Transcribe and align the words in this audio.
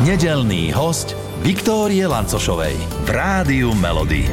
Nedelný 0.00 0.72
host 0.72 1.12
Viktórie 1.44 2.08
Lancošovej 2.08 2.72
v 3.04 3.08
Rádiu 3.12 3.76
Melody. 3.76 4.24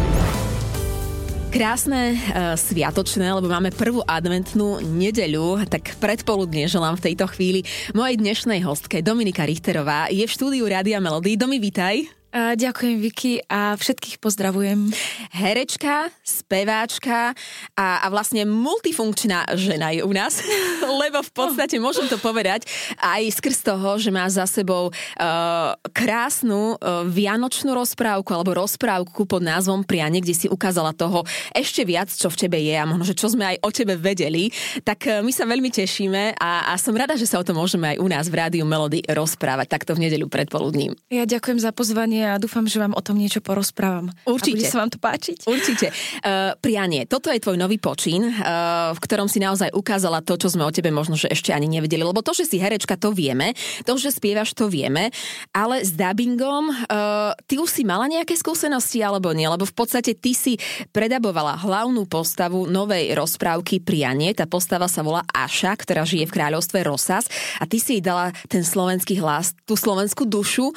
Krásne, 1.52 2.16
uh, 2.16 2.56
sviatočné, 2.56 3.28
lebo 3.28 3.52
máme 3.52 3.76
prvú 3.76 4.00
adventnú 4.08 4.80
nedeľu, 4.80 5.68
tak 5.68 6.00
predpoludne 6.00 6.64
želám 6.64 6.96
v 6.96 7.12
tejto 7.12 7.28
chvíli 7.36 7.68
mojej 7.92 8.16
dnešnej 8.16 8.64
hostke 8.64 9.04
Dominika 9.04 9.44
Richterová. 9.44 10.08
Je 10.08 10.24
v 10.24 10.32
štúdiu 10.32 10.64
Rádia 10.64 11.04
Melody. 11.04 11.36
Domi, 11.36 11.60
vítaj. 11.60 12.19
A 12.30 12.54
ďakujem 12.54 13.02
Vicky 13.02 13.42
a 13.50 13.74
všetkých 13.74 14.22
pozdravujem. 14.22 14.94
Herečka, 15.34 16.14
speváčka 16.22 17.34
a, 17.74 18.06
a 18.06 18.08
vlastne 18.14 18.46
multifunkčná 18.46 19.58
žena 19.58 19.90
je 19.98 20.06
u 20.06 20.14
nás, 20.14 20.38
lebo 21.02 21.26
v 21.26 21.32
podstate 21.34 21.82
môžem 21.82 22.06
to 22.06 22.22
povedať 22.22 22.70
aj 23.02 23.34
skrz 23.34 23.66
toho, 23.66 23.98
že 23.98 24.14
má 24.14 24.30
za 24.30 24.46
sebou 24.46 24.94
uh, 24.94 25.74
krásnu 25.90 26.78
uh, 26.78 27.02
vianočnú 27.10 27.74
rozprávku 27.74 28.30
alebo 28.30 28.62
rozprávku 28.62 29.26
pod 29.26 29.42
názvom 29.42 29.82
Prianie, 29.82 30.22
kde 30.22 30.38
si 30.38 30.46
ukázala 30.46 30.94
toho 30.94 31.26
ešte 31.50 31.82
viac, 31.82 32.14
čo 32.14 32.30
v 32.30 32.46
tebe 32.46 32.62
je 32.62 32.78
a 32.78 32.86
možno, 32.86 33.10
že 33.10 33.18
čo 33.18 33.34
sme 33.34 33.58
aj 33.58 33.66
o 33.66 33.74
tebe 33.74 33.98
vedeli. 33.98 34.54
Tak 34.86 35.00
uh, 35.10 35.26
my 35.26 35.34
sa 35.34 35.50
veľmi 35.50 35.74
tešíme 35.74 36.38
a, 36.38 36.70
a 36.70 36.78
som 36.78 36.94
rada, 36.94 37.18
že 37.18 37.26
sa 37.26 37.42
o 37.42 37.48
tom 37.48 37.58
môžeme 37.58 37.98
aj 37.98 37.98
u 37.98 38.06
nás 38.06 38.30
v 38.30 38.38
Rádiu 38.38 38.70
Melody 38.70 39.02
rozprávať 39.10 39.66
takto 39.66 39.98
v 39.98 40.06
nedeľu 40.06 40.30
predpoludním. 40.30 40.94
Ja 41.10 41.26
ďakujem 41.26 41.58
za 41.58 41.74
pozvanie 41.74 42.19
a 42.24 42.40
dúfam, 42.40 42.66
že 42.68 42.80
vám 42.80 42.96
o 42.96 43.02
tom 43.04 43.20
niečo 43.20 43.40
porozprávam. 43.44 44.12
Určite. 44.28 44.56
A 44.56 44.58
bude 44.60 44.68
sa 44.68 44.80
vám 44.82 44.92
to 44.92 45.00
páčiť? 45.00 45.38
Určite. 45.48 45.88
Uh, 46.24 46.54
prianie, 46.60 47.08
toto 47.10 47.32
je 47.32 47.40
tvoj 47.42 47.58
nový 47.60 47.78
počín, 47.78 48.28
uh, 48.28 48.92
v 48.96 49.00
ktorom 49.00 49.28
si 49.28 49.40
naozaj 49.42 49.72
ukázala 49.76 50.24
to, 50.24 50.36
čo 50.36 50.52
sme 50.52 50.66
o 50.66 50.72
tebe 50.72 50.92
možno, 50.92 51.16
že 51.16 51.32
ešte 51.32 51.56
ani 51.56 51.70
nevedeli. 51.70 52.02
Lebo 52.02 52.24
to, 52.24 52.36
že 52.36 52.48
si 52.48 52.58
herečka, 52.60 53.00
to 53.00 53.12
vieme, 53.16 53.56
to, 53.84 53.94
že 53.96 54.16
spievaš, 54.16 54.56
to 54.56 54.68
vieme, 54.68 55.12
ale 55.56 55.82
s 55.84 55.96
dubbingom 55.96 56.72
uh, 56.72 57.36
ty 57.46 57.60
už 57.60 57.70
si 57.70 57.84
mala 57.88 58.10
nejaké 58.10 58.36
skúsenosti 58.36 59.04
alebo 59.04 59.32
nie? 59.36 59.48
Lebo 59.48 59.68
v 59.68 59.76
podstate 59.76 60.16
ty 60.16 60.36
si 60.36 60.56
predabovala 60.92 61.60
hlavnú 61.60 62.06
postavu 62.10 62.66
novej 62.70 63.14
rozprávky 63.16 63.82
Prianie. 63.84 64.36
Tá 64.36 64.46
postava 64.46 64.88
sa 64.90 65.02
volá 65.06 65.24
Aša, 65.32 65.76
ktorá 65.78 66.04
žije 66.04 66.28
v 66.28 66.36
kráľovstve 66.36 66.84
Rosas 66.86 67.28
a 67.60 67.66
ty 67.66 67.78
si 67.82 68.00
jej 68.00 68.04
dala 68.04 68.32
ten 68.48 68.62
slovenský 68.62 69.20
hlas, 69.20 69.56
tú 69.64 69.76
slovenskú 69.76 70.26
dušu. 70.26 70.72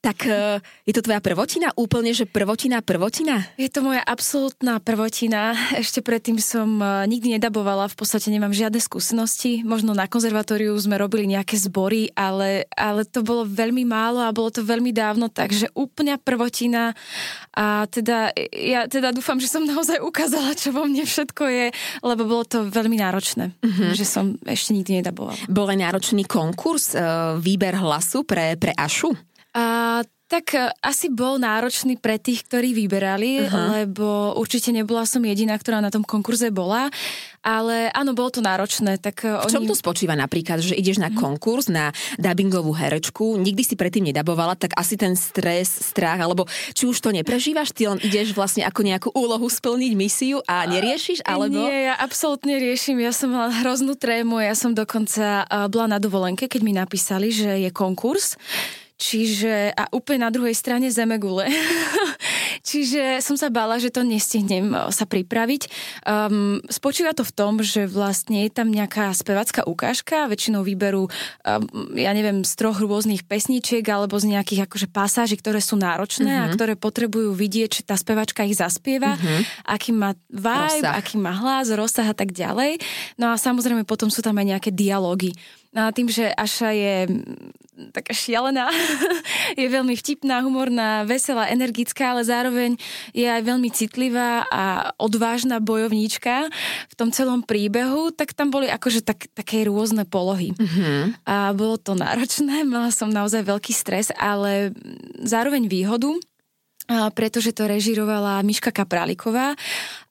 Tak 0.00 0.26
je 0.86 0.94
to 0.94 1.02
tvoja 1.02 1.18
prvotina? 1.18 1.74
Úplne, 1.74 2.14
že 2.14 2.30
prvotina, 2.30 2.78
prvotina? 2.78 3.42
Je 3.58 3.66
to 3.66 3.82
moja 3.82 4.06
absolútna 4.06 4.78
prvotina. 4.78 5.58
Ešte 5.74 5.98
predtým 5.98 6.38
som 6.38 6.78
e, 6.78 7.10
nikdy 7.10 7.34
nedabovala, 7.34 7.90
v 7.90 7.98
podstate 7.98 8.30
nemám 8.30 8.54
žiadne 8.54 8.78
skúsenosti. 8.78 9.66
Možno 9.66 9.98
na 9.98 10.06
konzervatóriu 10.06 10.78
sme 10.78 10.94
robili 10.94 11.26
nejaké 11.26 11.58
zbory, 11.58 12.14
ale, 12.14 12.70
ale 12.78 13.02
to 13.02 13.26
bolo 13.26 13.42
veľmi 13.42 13.82
málo 13.82 14.22
a 14.22 14.30
bolo 14.30 14.54
to 14.54 14.62
veľmi 14.62 14.94
dávno, 14.94 15.26
takže 15.26 15.74
úplne 15.74 16.22
prvotina. 16.22 16.94
A 17.50 17.90
teda, 17.90 18.30
ja 18.54 18.86
teda 18.86 19.10
dúfam, 19.10 19.42
že 19.42 19.50
som 19.50 19.66
naozaj 19.66 19.98
ukázala, 19.98 20.54
čo 20.54 20.70
vo 20.70 20.86
mne 20.86 21.02
všetko 21.02 21.50
je, 21.50 21.66
lebo 22.06 22.30
bolo 22.30 22.46
to 22.46 22.62
veľmi 22.62 23.02
náročné, 23.02 23.58
mm-hmm. 23.58 23.90
že 23.90 24.06
som 24.06 24.38
ešte 24.46 24.70
nikdy 24.70 25.02
nedabovala. 25.02 25.50
Bol 25.50 25.66
aj 25.66 25.82
náročný 25.82 26.22
konkurs, 26.30 26.94
e, 26.94 27.02
výber 27.42 27.74
hlasu 27.74 28.22
pre, 28.22 28.54
pre 28.54 28.70
Ašu? 28.70 29.10
A 29.56 29.98
tak 30.26 30.58
e, 30.58 30.70
asi 30.82 31.06
bol 31.06 31.38
náročný 31.38 32.02
pre 32.02 32.18
tých, 32.18 32.42
ktorí 32.50 32.74
vyberali, 32.74 33.46
uh-huh. 33.46 33.82
lebo 33.82 34.34
určite 34.34 34.74
nebola 34.74 35.06
som 35.06 35.22
jediná, 35.22 35.54
ktorá 35.54 35.78
na 35.78 35.94
tom 35.94 36.02
konkurze 36.02 36.50
bola, 36.50 36.90
ale 37.46 37.94
áno, 37.94 38.10
bolo 38.10 38.34
to 38.34 38.42
náročné. 38.42 38.98
Tak 38.98 39.22
e, 39.22 39.46
v 39.46 39.50
čom 39.54 39.62
oni... 39.62 39.70
to 39.70 39.78
spočíva 39.78 40.18
napríklad, 40.18 40.58
že 40.58 40.74
ideš 40.74 40.98
na 40.98 41.14
uh-huh. 41.14 41.22
konkurs, 41.22 41.70
na 41.70 41.94
dubbingovú 42.18 42.74
herečku, 42.74 43.38
nikdy 43.38 43.62
si 43.62 43.78
predtým 43.78 44.10
nedabovala, 44.10 44.58
tak 44.58 44.74
asi 44.74 44.98
ten 44.98 45.14
stres, 45.14 45.70
strach, 45.70 46.18
alebo 46.18 46.50
či 46.74 46.90
už 46.90 46.98
to 46.98 47.14
neprežívaš, 47.14 47.70
ty 47.70 47.86
len 47.86 48.02
ideš 48.02 48.34
vlastne 48.34 48.66
ako 48.66 48.80
nejakú 48.82 49.08
úlohu 49.14 49.46
splniť 49.46 49.92
misiu 49.94 50.42
a 50.50 50.66
neriešiš, 50.66 51.22
alebo... 51.22 51.70
Nie, 51.70 51.90
ja 51.90 51.94
absolútne 52.02 52.58
riešim, 52.58 52.98
ja 52.98 53.14
som 53.14 53.30
mala 53.30 53.54
hroznú 53.62 53.94
trému, 53.94 54.42
ja 54.42 54.58
som 54.58 54.74
dokonca 54.74 55.46
e, 55.46 55.70
bola 55.70 55.86
na 55.86 55.98
dovolenke, 56.02 56.50
keď 56.50 56.60
mi 56.66 56.74
napísali, 56.74 57.30
že 57.30 57.62
je 57.62 57.70
konkurs 57.70 58.34
Čiže, 58.96 59.76
a 59.76 59.92
úplne 59.92 60.24
na 60.24 60.32
druhej 60.32 60.56
strane 60.56 60.88
zemegule. 60.88 61.44
Čiže 62.66 63.20
som 63.22 63.38
sa 63.38 63.46
bála, 63.46 63.78
že 63.78 63.94
to 63.94 64.02
nestihnem 64.02 64.72
eh, 64.72 64.88
sa 64.90 65.04
pripraviť. 65.04 65.62
Um, 66.02 66.58
spočíva 66.66 67.12
to 67.12 67.22
v 67.22 67.32
tom, 67.36 67.60
že 67.62 67.84
vlastne 67.86 68.48
je 68.48 68.50
tam 68.50 68.72
nejaká 68.72 69.12
spevacká 69.12 69.68
ukážka, 69.68 70.26
väčšinou 70.26 70.66
výberu, 70.66 71.06
um, 71.06 71.62
ja 71.94 72.10
neviem, 72.16 72.42
z 72.42 72.52
troch 72.58 72.80
rôznych 72.80 73.28
pesničiek 73.28 73.84
alebo 73.84 74.18
z 74.18 74.34
nejakých 74.34 74.66
akože 74.66 74.88
pasáží, 74.90 75.36
ktoré 75.38 75.62
sú 75.62 75.76
náročné 75.76 76.32
uh-huh. 76.32 76.44
a 76.44 76.46
mhm. 76.50 76.54
ktoré 76.56 76.74
potrebujú 76.74 77.36
vidieť, 77.36 77.68
či 77.70 77.80
tá 77.86 77.94
spevačka 77.94 78.42
ich 78.42 78.58
zaspieva, 78.58 79.14
uh-huh. 79.14 79.40
aký 79.70 79.92
má 79.92 80.16
vibe, 80.32 80.82
rozsah. 80.82 80.96
aký 80.98 81.14
má 81.20 81.36
hlas, 81.36 81.68
rozsah 81.70 82.08
a 82.10 82.16
tak 82.16 82.32
ďalej. 82.32 82.80
No 83.20 83.30
a 83.30 83.36
samozrejme 83.36 83.84
potom 83.84 84.08
sú 84.08 84.24
tam 84.24 84.40
aj 84.40 84.56
nejaké 84.56 84.70
dialógy. 84.72 85.36
No 85.76 85.84
a 85.84 85.92
tým, 85.92 86.08
že 86.08 86.32
Aša 86.32 86.72
je 86.72 87.04
mm, 87.04 87.92
taká 87.92 88.16
šialená, 88.16 88.72
je 89.60 89.66
veľmi 89.68 89.92
vtipná, 89.92 90.40
humorná, 90.40 91.04
veselá, 91.04 91.52
energická, 91.52 92.16
ale 92.16 92.24
zároveň 92.24 92.80
je 93.12 93.28
aj 93.28 93.44
veľmi 93.44 93.68
citlivá 93.68 94.48
a 94.48 94.96
odvážna 94.96 95.60
bojovníčka 95.60 96.48
v 96.88 96.94
tom 96.96 97.12
celom 97.12 97.44
príbehu, 97.44 98.08
tak 98.08 98.32
tam 98.32 98.48
boli 98.48 98.72
akože 98.72 99.04
tak, 99.04 99.28
také 99.36 99.68
rôzne 99.68 100.08
polohy. 100.08 100.56
Mm-hmm. 100.56 101.28
A 101.28 101.52
bolo 101.52 101.76
to 101.76 101.92
náročné, 101.92 102.64
mala 102.72 102.88
som 102.88 103.12
naozaj 103.12 103.44
veľký 103.44 103.76
stres, 103.76 104.08
ale 104.16 104.72
zároveň 105.20 105.68
výhodu, 105.68 106.16
pretože 106.86 107.50
to 107.50 107.66
režirovala 107.66 108.42
Miška 108.46 108.70
Kapráliková 108.70 109.58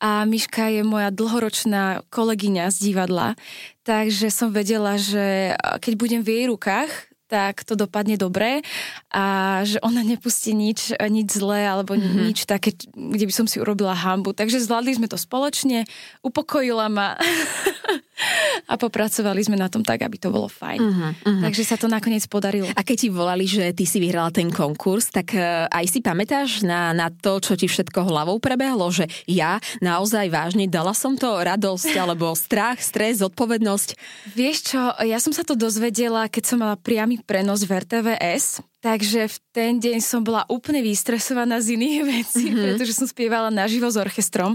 a 0.04 0.28
Miška 0.28 0.68
je 0.68 0.84
moja 0.84 1.08
dlhoročná 1.12 2.04
kolegyňa 2.12 2.68
z 2.72 2.78
divadla, 2.92 3.40
takže 3.88 4.28
som 4.28 4.52
vedela, 4.52 5.00
že 5.00 5.56
keď 5.80 5.94
budem 5.96 6.22
v 6.22 6.30
jej 6.32 6.46
rukách, 6.52 6.92
tak 7.26 7.66
to 7.66 7.74
dopadne 7.74 8.22
dobre 8.22 8.62
a 9.16 9.24
že 9.64 9.80
ona 9.80 10.04
nepustí 10.04 10.52
nič, 10.52 10.92
nič 11.00 11.40
zlé 11.40 11.64
alebo 11.64 11.96
mm-hmm. 11.96 12.20
nič 12.28 12.44
také, 12.44 12.76
kde 12.92 13.24
by 13.24 13.34
som 13.34 13.48
si 13.48 13.64
urobila 13.64 13.96
hambu. 13.96 14.36
Takže 14.36 14.60
zvládli 14.60 15.00
sme 15.00 15.08
to 15.08 15.16
spoločne, 15.16 15.88
upokojila 16.20 16.92
ma 16.92 17.16
a 18.72 18.76
popracovali 18.76 19.40
sme 19.40 19.56
na 19.56 19.72
tom 19.72 19.88
tak, 19.88 20.04
aby 20.04 20.20
to 20.20 20.32
bolo 20.32 20.52
fajn. 20.52 20.80
Uh-huh. 20.80 21.12
Takže 21.48 21.64
sa 21.64 21.80
to 21.80 21.88
nakoniec 21.88 22.28
podarilo. 22.28 22.68
A 22.76 22.82
keď 22.84 23.08
ti 23.08 23.10
volali, 23.12 23.48
že 23.48 23.72
ty 23.72 23.88
si 23.88 24.04
vyhrala 24.04 24.36
ten 24.36 24.52
konkurs, 24.52 25.12
tak 25.12 25.32
uh, 25.36 25.68
aj 25.72 25.86
si 25.88 26.00
pamätáš 26.04 26.64
na, 26.68 26.92
na 26.92 27.08
to, 27.08 27.40
čo 27.40 27.56
ti 27.56 27.72
všetko 27.72 28.08
hlavou 28.08 28.40
prebehlo, 28.40 28.92
že 28.92 29.08
ja 29.28 29.64
naozaj 29.80 30.32
vážne 30.32 30.68
dala 30.68 30.92
som 30.92 31.16
to 31.16 31.40
radosť, 31.40 31.92
alebo 32.04 32.36
strach, 32.36 32.84
stres, 32.84 33.24
zodpovednosť? 33.24 33.90
Vieš 34.36 34.58
čo, 34.76 34.82
ja 35.04 35.20
som 35.24 35.36
sa 35.36 35.48
to 35.48 35.56
dozvedela, 35.56 36.28
keď 36.32 36.44
som 36.44 36.58
mala 36.60 36.76
priamy 36.80 37.20
prenos 37.24 37.64
v 37.64 37.80
RTVS 37.80 38.75
Takže 38.86 39.26
v 39.26 39.38
ten 39.50 39.74
deň 39.82 39.98
som 39.98 40.22
bola 40.22 40.46
úplne 40.46 40.86
vystresovaná 40.86 41.58
z 41.58 41.74
iných 41.74 42.00
vecí, 42.22 42.54
mm-hmm. 42.54 42.62
pretože 42.62 42.94
som 42.94 43.10
spievala 43.10 43.50
naživo 43.50 43.90
s 43.90 43.98
orchestrom. 43.98 44.54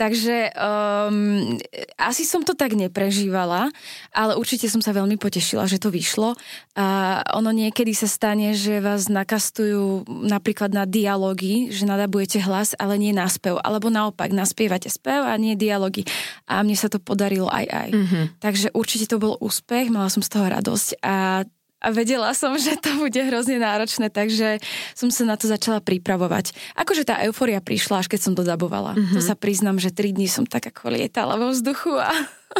Takže 0.00 0.56
um, 0.56 1.60
asi 2.00 2.24
som 2.24 2.40
to 2.40 2.56
tak 2.56 2.72
neprežívala, 2.72 3.68
ale 4.16 4.32
určite 4.40 4.64
som 4.72 4.80
sa 4.80 4.96
veľmi 4.96 5.20
potešila, 5.20 5.68
že 5.68 5.76
to 5.76 5.92
vyšlo. 5.92 6.32
A 6.72 7.20
ono 7.36 7.52
niekedy 7.52 7.92
sa 7.92 8.08
stane, 8.08 8.56
že 8.56 8.80
vás 8.80 9.12
nakastujú 9.12 10.08
napríklad 10.08 10.72
na 10.72 10.88
dialógy, 10.88 11.68
že 11.68 11.84
nadabujete 11.84 12.40
hlas, 12.40 12.72
ale 12.80 12.96
nie 12.96 13.12
na 13.12 13.28
spev. 13.28 13.60
Alebo 13.60 13.92
naopak, 13.92 14.32
naspievate 14.32 14.88
spev 14.88 15.28
a 15.28 15.36
nie 15.36 15.52
dialógy. 15.52 16.08
A 16.48 16.64
mne 16.64 16.80
sa 16.80 16.88
to 16.88 16.96
podarilo 16.96 17.52
aj 17.52 17.68
aj. 17.68 17.88
Mm-hmm. 17.92 18.24
Takže 18.40 18.72
určite 18.72 19.04
to 19.04 19.20
bol 19.20 19.36
úspech, 19.36 19.92
mala 19.92 20.08
som 20.08 20.24
z 20.24 20.32
toho 20.32 20.48
radosť. 20.48 21.04
A 21.04 21.44
a 21.80 21.86
vedela 21.90 22.36
som, 22.36 22.52
že 22.60 22.76
to 22.76 22.92
bude 23.00 23.16
hrozne 23.16 23.56
náročné, 23.56 24.12
takže 24.12 24.60
som 24.92 25.08
sa 25.08 25.24
na 25.24 25.40
to 25.40 25.48
začala 25.48 25.80
pripravovať. 25.80 26.52
Akože 26.76 27.08
tá 27.08 27.24
euforia 27.24 27.64
prišla, 27.64 28.04
až 28.04 28.06
keď 28.12 28.20
som 28.20 28.32
dodabovala. 28.36 28.94
Mm-hmm. 28.94 29.16
To 29.16 29.20
sa 29.24 29.32
priznam, 29.32 29.80
že 29.80 29.88
tri 29.88 30.12
dní 30.12 30.28
som 30.28 30.44
tak 30.44 30.68
ako 30.68 30.92
lietala 30.92 31.40
vo 31.40 31.48
vzduchu 31.48 31.96
a 31.96 32.12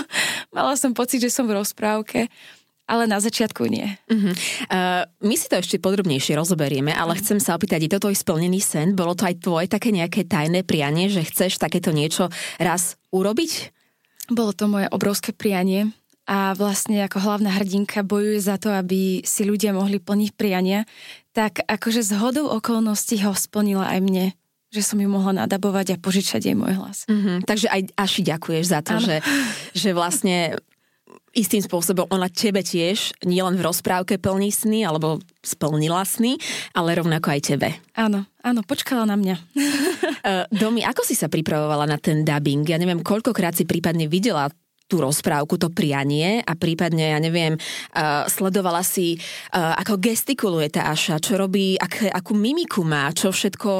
mala 0.56 0.72
som 0.80 0.96
pocit, 0.96 1.20
že 1.20 1.28
som 1.28 1.44
v 1.44 1.60
rozprávke 1.60 2.32
ale 2.90 3.06
na 3.06 3.22
začiatku 3.22 3.70
nie. 3.70 3.86
Uh-huh. 4.10 4.34
Uh, 4.66 5.06
my 5.22 5.38
si 5.38 5.46
to 5.46 5.62
ešte 5.62 5.78
podrobnejšie 5.78 6.34
rozoberieme, 6.34 6.90
ale 6.90 7.14
uh-huh. 7.14 7.22
chcem 7.22 7.38
sa 7.38 7.54
opýtať, 7.54 7.86
je 7.86 7.92
to 7.94 8.02
tvoj 8.02 8.18
splnený 8.18 8.58
sen? 8.58 8.98
Bolo 8.98 9.14
to 9.14 9.30
aj 9.30 9.38
tvoje 9.38 9.70
také 9.70 9.94
nejaké 9.94 10.26
tajné 10.26 10.66
prianie, 10.66 11.06
že 11.06 11.22
chceš 11.22 11.62
takéto 11.62 11.94
niečo 11.94 12.34
raz 12.58 12.98
urobiť? 13.14 13.70
Bolo 14.34 14.50
to 14.50 14.66
moje 14.66 14.90
obrovské 14.90 15.30
prianie 15.30 15.94
a 16.30 16.54
vlastne 16.54 17.02
ako 17.02 17.18
hlavná 17.18 17.50
hrdinka 17.58 18.06
bojuje 18.06 18.38
za 18.38 18.54
to, 18.54 18.70
aby 18.70 19.26
si 19.26 19.42
ľudia 19.42 19.74
mohli 19.74 19.98
plniť 19.98 20.30
priania, 20.38 20.86
tak 21.34 21.66
akože 21.66 22.06
z 22.06 22.14
hodou 22.22 22.46
okolností 22.54 23.18
ho 23.26 23.34
splnila 23.34 23.90
aj 23.90 24.00
mne 24.00 24.26
že 24.70 24.86
som 24.86 25.02
ju 25.02 25.10
mohla 25.10 25.34
nadabovať 25.34 25.98
a 25.98 26.00
požičať 26.00 26.46
jej 26.46 26.54
môj 26.54 26.78
hlas. 26.78 27.02
Mm-hmm. 27.10 27.42
Takže 27.42 27.66
aj 27.74 27.90
Aši 27.98 28.22
ďakuješ 28.22 28.64
za 28.70 28.80
to, 28.86 29.02
že, 29.02 29.18
že 29.74 29.90
vlastne 29.90 30.54
istým 31.34 31.58
spôsobom 31.58 32.06
ona 32.06 32.30
tebe 32.30 32.62
tiež 32.62 33.18
nielen 33.26 33.58
v 33.58 33.66
rozprávke 33.66 34.18
plní 34.18 34.54
sny, 34.54 34.86
alebo 34.86 35.18
splnila 35.42 36.06
sny, 36.06 36.38
ale 36.74 36.98
rovnako 36.98 37.34
aj 37.34 37.40
tebe. 37.50 37.68
Áno, 37.98 38.26
áno, 38.42 38.60
počkala 38.62 39.06
na 39.06 39.18
mňa. 39.18 39.36
Uh, 40.22 40.46
Domi, 40.62 40.86
ako 40.86 41.02
si 41.02 41.14
sa 41.14 41.26
pripravovala 41.26 41.90
na 41.90 41.98
ten 41.98 42.22
dubbing? 42.22 42.66
Ja 42.66 42.78
neviem, 42.78 43.02
koľkokrát 43.02 43.54
si 43.54 43.66
prípadne 43.66 44.06
videla 44.06 44.50
tú 44.90 44.98
rozprávku, 44.98 45.54
to 45.54 45.70
prianie 45.70 46.42
a 46.42 46.58
prípadne, 46.58 47.14
ja 47.14 47.22
neviem, 47.22 47.54
uh, 47.54 48.26
sledovala 48.26 48.82
si, 48.82 49.14
uh, 49.54 49.78
ako 49.78 50.02
gestikuluje 50.02 50.74
tá 50.74 50.90
Aša, 50.90 51.22
čo 51.22 51.38
robí, 51.38 51.78
ak, 51.78 52.10
akú 52.10 52.34
mimiku 52.34 52.82
má, 52.82 53.14
čo 53.14 53.30
všetko 53.30 53.70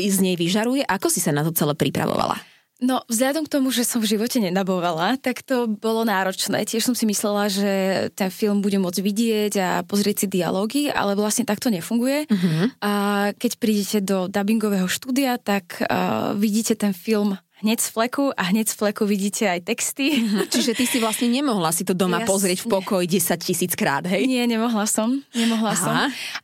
z 0.00 0.18
nej 0.24 0.40
vyžaruje, 0.40 0.80
ako 0.88 1.12
si 1.12 1.20
sa 1.20 1.36
na 1.36 1.44
to 1.44 1.52
celé 1.52 1.76
pripravovala? 1.76 2.40
No, 2.76 3.00
vzhľadom 3.08 3.48
k 3.48 3.52
tomu, 3.56 3.72
že 3.72 3.88
som 3.88 4.04
v 4.04 4.12
živote 4.12 4.36
nedabovala, 4.36 5.16
tak 5.16 5.40
to 5.40 5.64
bolo 5.64 6.04
náročné. 6.04 6.68
Tiež 6.68 6.84
som 6.84 6.92
si 6.92 7.08
myslela, 7.08 7.48
že 7.48 7.72
ten 8.12 8.28
film 8.28 8.60
bude 8.60 8.76
môcť 8.76 9.00
vidieť 9.00 9.52
a 9.56 9.70
pozrieť 9.80 10.16
si 10.20 10.26
dialógy, 10.28 10.92
ale 10.92 11.16
vlastne 11.16 11.48
takto 11.48 11.72
nefunguje. 11.72 12.28
Uh-huh. 12.28 12.68
A 12.84 12.92
keď 13.32 13.52
prídete 13.56 13.98
do 14.04 14.28
dubbingového 14.28 14.92
štúdia, 14.92 15.40
tak 15.40 15.88
uh, 15.88 16.36
vidíte 16.36 16.76
ten 16.76 16.92
film 16.92 17.40
hneď 17.64 17.78
z 17.80 17.88
fleku 17.88 18.24
a 18.36 18.42
hneď 18.52 18.68
z 18.68 18.74
fleku 18.76 19.08
vidíte 19.08 19.48
aj 19.48 19.64
texty. 19.64 20.20
Čiže 20.52 20.76
ty 20.76 20.84
si 20.84 21.00
vlastne 21.00 21.32
nemohla 21.32 21.72
si 21.72 21.88
to 21.88 21.96
doma 21.96 22.20
Jasne. 22.20 22.28
pozrieť 22.28 22.58
v 22.64 22.66
pokoji 22.68 23.06
10 23.08 23.40
tisíc 23.40 23.72
krát, 23.72 24.04
hej? 24.04 24.28
Nie, 24.28 24.44
nemohla 24.44 24.84
som. 24.84 25.24
Nemohla 25.32 25.72
Aha. 25.72 25.80
som. 25.80 25.94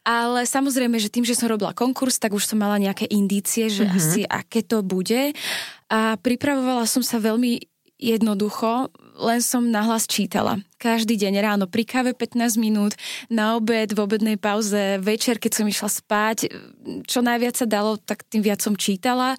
Ale 0.06 0.48
samozrejme, 0.48 0.96
že 0.96 1.12
tým, 1.12 1.26
že 1.26 1.36
som 1.36 1.52
robila 1.52 1.76
konkurs, 1.76 2.16
tak 2.16 2.32
už 2.32 2.48
som 2.48 2.56
mala 2.56 2.80
nejaké 2.80 3.04
indície, 3.12 3.68
že 3.68 3.84
uh-huh. 3.84 3.98
asi 3.98 4.20
aké 4.24 4.64
to 4.64 4.80
bude. 4.80 5.36
A 5.92 6.16
pripravovala 6.16 6.88
som 6.88 7.04
sa 7.04 7.20
veľmi 7.20 7.60
jednoducho, 8.02 8.90
len 9.22 9.38
som 9.38 9.62
nahlas 9.62 10.10
čítala. 10.10 10.58
Každý 10.82 11.14
deň 11.14 11.34
ráno 11.38 11.64
pri 11.70 11.86
káve 11.86 12.10
15 12.10 12.58
minút, 12.58 12.98
na 13.30 13.54
obed, 13.54 13.94
v 13.94 13.98
obednej 14.02 14.34
pauze, 14.34 14.98
večer, 14.98 15.38
keď 15.38 15.62
som 15.62 15.66
išla 15.70 15.86
spať. 15.86 16.50
Čo 17.06 17.22
najviac 17.22 17.54
sa 17.54 17.70
dalo, 17.70 17.94
tak 18.02 18.26
tým 18.26 18.42
viac 18.42 18.58
som 18.58 18.74
čítala, 18.74 19.38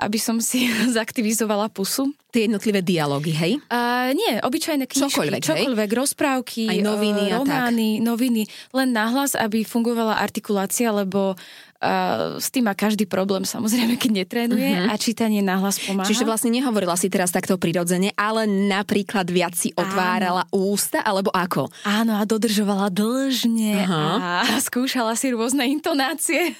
aby 0.00 0.16
som 0.16 0.40
si 0.40 0.72
zaktivizovala 0.98 1.68
pusu. 1.68 2.16
Tie 2.28 2.44
jednotlivé 2.44 2.84
dialógy, 2.84 3.32
hej? 3.32 3.56
Uh, 3.72 4.12
nie, 4.12 4.36
obyčajné 4.44 4.84
knižky. 4.84 5.08
Čokoľvek, 5.08 5.42
čokoľvek 5.48 5.90
rozprávky, 5.96 6.64
Aj 6.68 6.80
noviny 6.84 7.24
uh, 7.32 7.40
romány, 7.40 8.04
noviny. 8.04 8.44
Len 8.76 8.88
nahlas, 8.92 9.32
aby 9.32 9.64
fungovala 9.64 10.20
artikulácia, 10.20 10.92
lebo 10.92 11.36
Uh, 11.78 12.42
s 12.42 12.50
tým 12.50 12.66
má 12.66 12.74
každý 12.74 13.06
problém, 13.06 13.46
samozrejme, 13.46 13.94
keď 14.02 14.26
netrénuje 14.26 14.66
uh-huh. 14.66 14.90
a 14.90 14.98
čítanie 14.98 15.46
nahlas 15.46 15.78
pomáha. 15.78 16.10
Čiže 16.10 16.26
vlastne 16.26 16.50
nehovorila 16.50 16.98
si 16.98 17.06
teraz 17.06 17.30
takto 17.30 17.54
prirodzene, 17.54 18.10
ale 18.18 18.50
napríklad 18.78 19.26
viac 19.26 19.58
si 19.58 19.74
otvárala 19.74 20.46
Áno. 20.46 20.72
ústa, 20.72 21.02
alebo 21.02 21.34
ako? 21.34 21.66
Áno, 21.82 22.14
a 22.14 22.22
dodržovala 22.22 22.94
dlžne 22.94 23.82
uh-huh. 23.82 24.16
a 24.46 24.56
skúšala 24.62 25.18
si 25.18 25.34
rôzne 25.34 25.66
intonácie. 25.66 26.54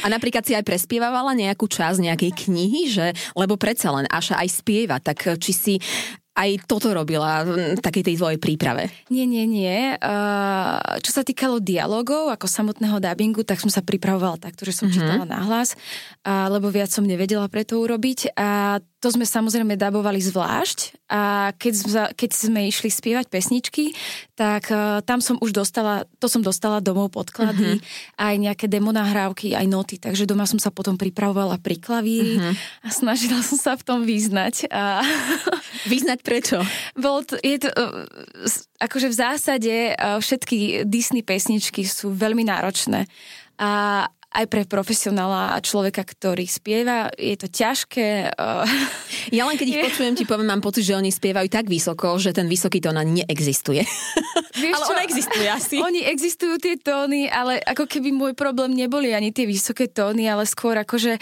A 0.00 0.08
napríklad 0.08 0.42
si 0.48 0.56
aj 0.56 0.64
prespievala 0.64 1.36
nejakú 1.36 1.68
časť 1.68 2.00
nejakej 2.00 2.32
knihy, 2.48 2.82
že, 2.88 3.06
lebo 3.36 3.60
predsa 3.60 3.92
len 3.92 4.08
Aša 4.08 4.40
aj 4.40 4.48
spieva, 4.48 4.96
tak 4.98 5.28
či 5.36 5.52
si 5.52 5.74
aj 6.38 6.70
toto 6.70 6.94
robila 6.94 7.42
v 7.42 7.74
takej 7.82 8.06
tej 8.06 8.14
tvojej 8.14 8.38
príprave? 8.38 8.94
Nie, 9.10 9.26
nie, 9.26 9.42
nie. 9.42 9.98
Uh, 9.98 10.78
čo 11.02 11.10
sa 11.10 11.26
týkalo 11.26 11.58
dialogov 11.58 12.30
ako 12.30 12.46
samotného 12.46 13.02
dubbingu, 13.02 13.42
tak 13.42 13.58
som 13.58 13.66
sa 13.66 13.82
pripravovala 13.82 14.38
takto, 14.38 14.62
že 14.62 14.70
som 14.70 14.86
mm-hmm. 14.86 15.02
čítala 15.02 15.26
nahlas, 15.26 15.74
uh, 16.22 16.46
lebo 16.46 16.70
viac 16.70 16.94
som 16.94 17.02
nevedela 17.02 17.50
pre 17.50 17.66
to 17.66 17.82
urobiť. 17.82 18.38
A 18.38 18.78
to 18.98 19.14
sme 19.14 19.22
samozrejme 19.22 19.78
dabovali 19.78 20.18
zvlášť 20.18 21.06
a 21.06 21.54
keď, 21.54 21.74
keď 22.18 22.30
sme 22.34 22.66
išli 22.66 22.90
spievať 22.90 23.30
pesničky, 23.30 23.94
tak 24.34 24.74
uh, 24.74 24.98
tam 25.06 25.22
som 25.22 25.38
už 25.38 25.54
dostala, 25.54 26.02
to 26.18 26.26
som 26.26 26.42
dostala 26.42 26.82
domov 26.82 27.14
podklady, 27.14 27.78
uh-huh. 27.78 28.18
aj 28.18 28.34
nejaké 28.42 28.66
demonahrávky, 28.66 29.54
aj 29.54 29.66
noty, 29.70 30.02
takže 30.02 30.26
doma 30.26 30.50
som 30.50 30.58
sa 30.58 30.74
potom 30.74 30.98
pripravovala 30.98 31.62
pri 31.62 31.78
klavíri 31.78 32.42
uh-huh. 32.42 32.54
a 32.82 32.88
snažila 32.90 33.38
som 33.46 33.54
sa 33.54 33.78
v 33.78 33.86
tom 33.86 34.02
vyznať. 34.02 34.66
A... 34.74 35.06
vyznať 35.92 36.18
prečo? 36.26 36.58
Bolo 36.98 37.22
to, 37.22 37.38
je 37.38 37.56
to, 37.62 37.70
uh, 37.70 38.02
akože 38.82 39.14
v 39.14 39.16
zásade 39.16 39.74
uh, 39.94 40.18
všetky 40.18 40.82
Disney 40.82 41.22
pesničky 41.22 41.86
sú 41.86 42.10
veľmi 42.10 42.42
náročné. 42.42 43.06
A 43.58 44.06
aj 44.38 44.46
pre 44.46 44.62
profesionála 44.62 45.58
a 45.58 45.58
človeka, 45.58 46.06
ktorý 46.06 46.46
spieva. 46.46 47.10
Je 47.18 47.34
to 47.34 47.50
ťažké. 47.50 48.30
Eh, 48.30 48.66
ja 49.36 49.42
len 49.50 49.58
keď 49.58 49.66
ich 49.66 49.82
počujem, 49.90 50.14
ti 50.14 50.22
poviem, 50.22 50.54
mám 50.54 50.62
pocit, 50.62 50.86
že 50.86 50.94
oni 50.94 51.10
spievajú 51.10 51.50
tak 51.50 51.66
vysoko, 51.66 52.14
že 52.22 52.30
ten 52.30 52.46
vysoký 52.46 52.78
tón 52.78 52.94
neexistuje. 53.02 53.82
Vieš 54.62 54.74
ale 54.78 54.84
čo? 54.86 54.92
on 54.94 55.00
existuje 55.02 55.48
asi. 55.50 55.76
Oni 55.82 56.00
existujú 56.06 56.54
tie 56.62 56.78
tóny, 56.78 57.26
ale 57.26 57.58
ako 57.66 57.90
keby 57.90 58.14
môj 58.14 58.32
problém 58.38 58.74
neboli 58.78 59.10
ani 59.10 59.34
tie 59.34 59.46
vysoké 59.46 59.90
tóny, 59.90 60.30
ale 60.30 60.46
skôr 60.46 60.78
akože 60.78 61.18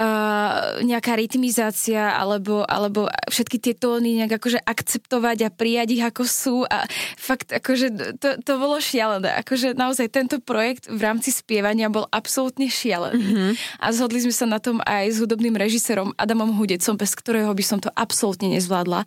uh, 0.00 0.80
nejaká 0.80 1.12
rytmizácia 1.14 2.16
alebo, 2.16 2.64
alebo 2.64 3.06
všetky 3.28 3.60
tie 3.60 3.74
tóny 3.76 4.16
nejak 4.24 4.40
akože 4.40 4.64
akceptovať 4.64 5.38
a 5.46 5.50
prijať 5.52 5.88
ich 6.00 6.02
ako 6.02 6.22
sú 6.24 6.56
a 6.64 6.88
fakt 7.20 7.52
akože 7.52 8.16
to, 8.16 8.40
to 8.40 8.52
bolo 8.56 8.80
šialené. 8.80 9.36
Akože 9.44 9.76
naozaj 9.76 10.08
tento 10.08 10.40
projekt 10.40 10.88
v 10.88 11.00
rámci 11.04 11.30
spievania 11.30 11.92
bol 11.92 12.08
absolútne 12.08 12.72
šialený. 12.72 13.20
Mm-hmm. 13.20 13.50
A 13.84 13.86
zhodli 13.92 14.24
sme 14.24 14.34
sa 14.34 14.48
na 14.48 14.58
tom 14.58 14.80
aj 14.82 15.12
s 15.12 15.16
hudobným 15.20 15.54
režisérom 15.54 16.16
Adamom 16.16 16.56
Hudecom, 16.56 16.96
bez 16.96 17.12
ktorého 17.12 17.52
by 17.52 17.64
som 17.64 17.78
to 17.78 17.92
absolútne 17.92 18.48
nezvládla. 18.56 19.04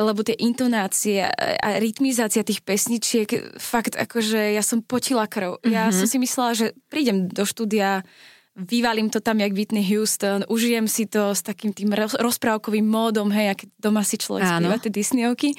Lebo 0.00 0.24
tie 0.24 0.36
intonácie 0.40 1.28
a 1.60 1.68
rytmizácia 1.76 2.40
tých 2.40 2.64
pesničiek, 2.64 3.60
fakt 3.60 3.94
akože 3.94 4.56
ja 4.56 4.64
som 4.64 4.80
potila 4.80 5.28
krv. 5.28 5.60
Mm-hmm. 5.60 5.72
Ja 5.74 5.92
som 5.92 6.08
si 6.08 6.16
myslela, 6.16 6.56
že 6.56 6.66
prídem 6.88 7.28
do 7.28 7.44
štúdia 7.44 8.02
vyvalím 8.60 9.08
to 9.08 9.24
tam 9.24 9.40
jak 9.40 9.52
Whitney 9.56 9.84
Houston, 9.96 10.44
užijem 10.48 10.84
si 10.84 11.08
to 11.08 11.32
s 11.32 11.40
takým 11.40 11.72
tým 11.72 11.96
rozprávkovým 11.96 12.84
módom, 12.84 13.32
hej, 13.32 13.56
aké 13.56 13.64
doma 13.80 14.04
si 14.04 14.20
človek 14.20 14.44
Áno. 14.44 14.68
spieva 14.68 14.76
tie 14.76 14.92
Disneyovky. 14.92 15.50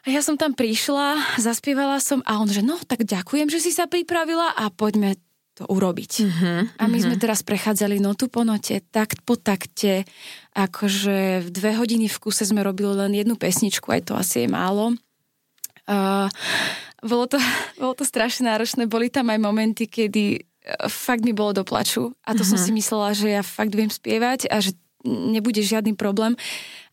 A 0.00 0.06
ja 0.08 0.24
som 0.24 0.40
tam 0.40 0.56
prišla, 0.56 1.36
zaspievala 1.36 2.00
som 2.00 2.24
a 2.24 2.40
on, 2.40 2.48
že 2.48 2.64
no, 2.64 2.80
tak 2.88 3.04
ďakujem, 3.04 3.52
že 3.52 3.60
si 3.60 3.68
sa 3.68 3.84
pripravila 3.84 4.56
a 4.56 4.72
poďme 4.72 5.20
to 5.52 5.68
urobiť. 5.68 6.12
Uh-huh, 6.24 6.64
a 6.80 6.84
my 6.88 6.96
uh-huh. 6.96 7.04
sme 7.04 7.16
teraz 7.20 7.44
prechádzali 7.44 8.00
notu 8.00 8.32
po 8.32 8.40
note, 8.40 8.80
takt 8.88 9.20
po 9.28 9.36
takte, 9.36 10.08
akože 10.56 11.44
v 11.44 11.48
dve 11.52 11.76
hodiny 11.76 12.08
v 12.08 12.16
kuse 12.16 12.48
sme 12.48 12.64
robili 12.64 12.96
len 12.96 13.12
jednu 13.12 13.36
pesničku, 13.36 13.92
aj 13.92 14.08
to 14.08 14.12
asi 14.16 14.46
je 14.46 14.48
málo. 14.48 14.96
Uh, 15.84 16.32
bolo 17.04 17.28
to, 17.28 17.36
bolo 17.82 17.92
to 17.92 18.08
strašne 18.08 18.48
náročné, 18.48 18.88
boli 18.88 19.12
tam 19.12 19.28
aj 19.28 19.36
momenty, 19.36 19.84
kedy 19.84 20.49
fakt 20.88 21.26
mi 21.26 21.34
bolo 21.34 21.56
do 21.56 21.64
plaču 21.66 22.14
a 22.22 22.32
to 22.32 22.42
uh-huh. 22.42 22.54
som 22.54 22.58
mhm. 22.58 22.64
si 22.64 22.70
myslela, 22.76 23.08
že 23.16 23.28
ja 23.30 23.42
fakt 23.42 23.74
viem 23.74 23.90
spievať 23.90 24.50
a 24.50 24.62
že 24.62 24.76
nebude 25.04 25.64
žiadny 25.64 25.96
problém, 25.96 26.36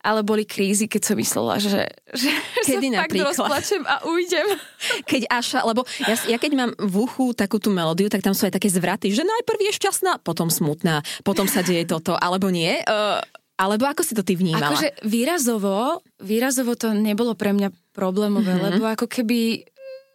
ale 0.00 0.24
boli 0.24 0.48
krízy, 0.48 0.88
keď 0.88 1.02
som 1.04 1.16
myslela, 1.20 1.60
že, 1.60 1.84
že, 2.14 2.30
Kedy 2.64 2.88
sa 2.94 3.04
napríklad? 3.04 3.34
fakt 3.36 3.44
rozplačem 3.44 3.82
a 3.84 3.96
ujdem. 4.08 4.46
Keď 5.10 5.22
Aša, 5.28 5.60
lebo 5.68 5.84
ja, 6.06 6.16
ja 6.24 6.38
keď 6.40 6.52
mám 6.56 6.70
v 6.78 6.94
uchu 7.04 7.36
takú 7.36 7.60
tú 7.60 7.68
melódiu, 7.68 8.08
tak 8.08 8.24
tam 8.24 8.32
sú 8.32 8.48
aj 8.48 8.56
také 8.56 8.72
zvraty, 8.72 9.12
že 9.12 9.26
najprv 9.26 9.60
je 9.68 9.72
šťastná, 9.76 10.22
potom 10.24 10.48
smutná, 10.48 11.04
potom 11.26 11.44
sa 11.44 11.60
deje 11.60 11.84
toto, 11.84 12.16
alebo 12.16 12.48
nie. 12.48 12.80
Uh, 12.88 13.20
alebo 13.58 13.90
ako 13.90 14.06
si 14.06 14.14
to 14.14 14.22
ty 14.22 14.38
vnímala? 14.38 14.70
Akože 14.70 15.02
výrazovo, 15.02 16.00
výrazovo 16.22 16.78
to 16.78 16.94
nebolo 16.94 17.34
pre 17.34 17.50
mňa 17.50 17.74
problémové, 17.90 18.54
mm-hmm. 18.54 18.66
lebo 18.78 18.86
ako 18.86 19.10
keby 19.10 19.66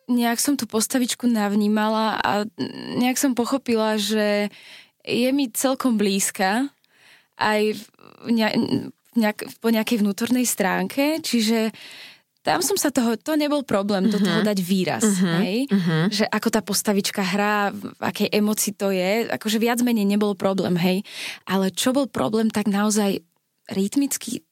nejak 0.07 0.39
som 0.39 0.60
tú 0.60 0.67
postavičku 0.67 1.29
navnímala 1.29 2.19
a 2.19 2.31
nejak 3.00 3.17
som 3.19 3.38
pochopila, 3.38 3.95
že 3.95 4.51
je 5.03 5.29
mi 5.36 5.51
celkom 5.51 6.00
blízka 6.00 6.72
aj 7.36 7.75
v 7.75 7.83
nejak, 9.13 9.38
po 9.62 9.69
nejakej 9.69 10.01
vnútornej 10.01 10.48
stránke, 10.48 11.22
čiže 11.22 11.69
tam 12.43 12.60
som 12.60 12.75
sa 12.75 12.91
toho, 12.91 13.15
to 13.15 13.39
nebol 13.39 13.63
problém, 13.63 14.07
uh-huh. 14.07 14.19
do 14.19 14.19
toho 14.19 14.39
mhm. 14.43 14.48
dať 14.51 14.60
výraz, 14.60 15.03
uh-huh. 15.07 15.39
hej? 15.39 15.57
Uh-huh. 15.72 16.12
Že 16.12 16.25
ako 16.27 16.48
tá 16.51 16.60
postavička 16.60 17.24
hrá, 17.24 17.72
v 17.72 17.95
akej 18.03 18.29
emocii 18.36 18.74
to 18.75 18.91
je, 18.91 19.31
akože 19.31 19.57
viac 19.63 19.79
menej 19.79 20.03
nebol 20.03 20.36
problém, 20.36 20.75
hej? 20.75 21.07
Ale 21.48 21.72
čo 21.72 21.95
bol 21.95 22.12
problém, 22.12 22.51
tak 22.51 22.67
naozaj 22.67 23.24
rytmicky 23.72 24.43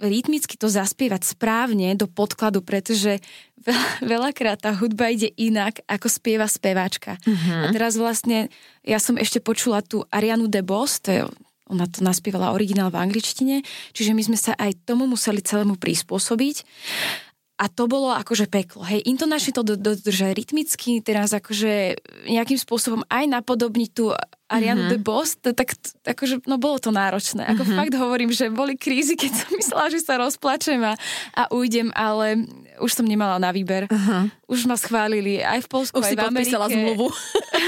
rytmicky 0.00 0.56
to 0.56 0.66
zaspievať 0.66 1.36
správne 1.36 1.92
do 1.94 2.08
podkladu, 2.08 2.64
pretože 2.64 3.20
veľa, 3.60 3.86
veľakrát 4.18 4.58
tá 4.58 4.72
hudba 4.74 5.12
ide 5.12 5.30
inak, 5.36 5.84
ako 5.86 6.08
spieva 6.10 6.48
speváčka. 6.48 7.20
Uh-huh. 7.22 7.68
A 7.68 7.74
teraz 7.74 7.94
vlastne, 7.94 8.48
ja 8.82 8.98
som 8.98 9.20
ešte 9.20 9.38
počula 9.38 9.84
tú 9.84 10.02
Arianu 10.10 10.48
DeBose, 10.48 10.98
to 11.04 11.10
je 11.12 11.22
ona 11.70 11.86
to 11.86 12.02
naspievala 12.02 12.50
originál 12.50 12.90
v 12.90 12.98
angličtine, 12.98 13.62
čiže 13.94 14.10
my 14.10 14.22
sme 14.26 14.34
sa 14.34 14.58
aj 14.58 14.90
tomu 14.90 15.06
museli 15.06 15.38
celému 15.38 15.78
prispôsobiť. 15.78 16.66
A 17.62 17.68
to 17.70 17.86
bolo 17.86 18.10
akože 18.10 18.50
peklo. 18.50 18.82
Hej, 18.82 19.06
intonačne 19.06 19.54
to 19.54 19.62
dodržať 19.62 20.34
rytmicky, 20.34 20.98
teraz 21.04 21.30
akože 21.30 21.94
nejakým 22.26 22.58
spôsobom 22.58 23.06
aj 23.06 23.28
napodobniť 23.28 23.90
tú 23.94 24.10
Arianu 24.50 24.90
mm-hmm. 24.90 24.98
DeBose, 24.98 25.38
to, 25.38 25.54
tak 25.54 25.78
akože, 26.02 26.42
no 26.50 26.58
bolo 26.58 26.82
to 26.82 26.90
náročné. 26.90 27.46
Ako 27.54 27.62
mm-hmm. 27.62 27.78
fakt 27.78 27.94
hovorím, 27.94 28.34
že 28.34 28.50
boli 28.50 28.74
krízy, 28.74 29.14
keď 29.14 29.46
som 29.46 29.50
myslela, 29.62 29.86
že 29.94 30.02
sa 30.02 30.18
rozplačem 30.18 30.82
a, 30.82 30.98
a 31.38 31.42
ujdem, 31.54 31.94
ale 31.94 32.50
už 32.82 32.98
som 32.98 33.06
nemala 33.06 33.38
na 33.38 33.54
výber. 33.54 33.86
Uh-huh. 33.86 34.26
Už 34.50 34.66
ma 34.66 34.74
schválili 34.74 35.38
aj 35.44 35.62
v 35.64 35.68
Polsku, 35.68 36.00
už 36.00 36.10
aj 36.10 36.16
v 36.16 36.26
Amerike. 36.26 36.56
Už 36.56 36.72
zmluvu. 36.74 37.06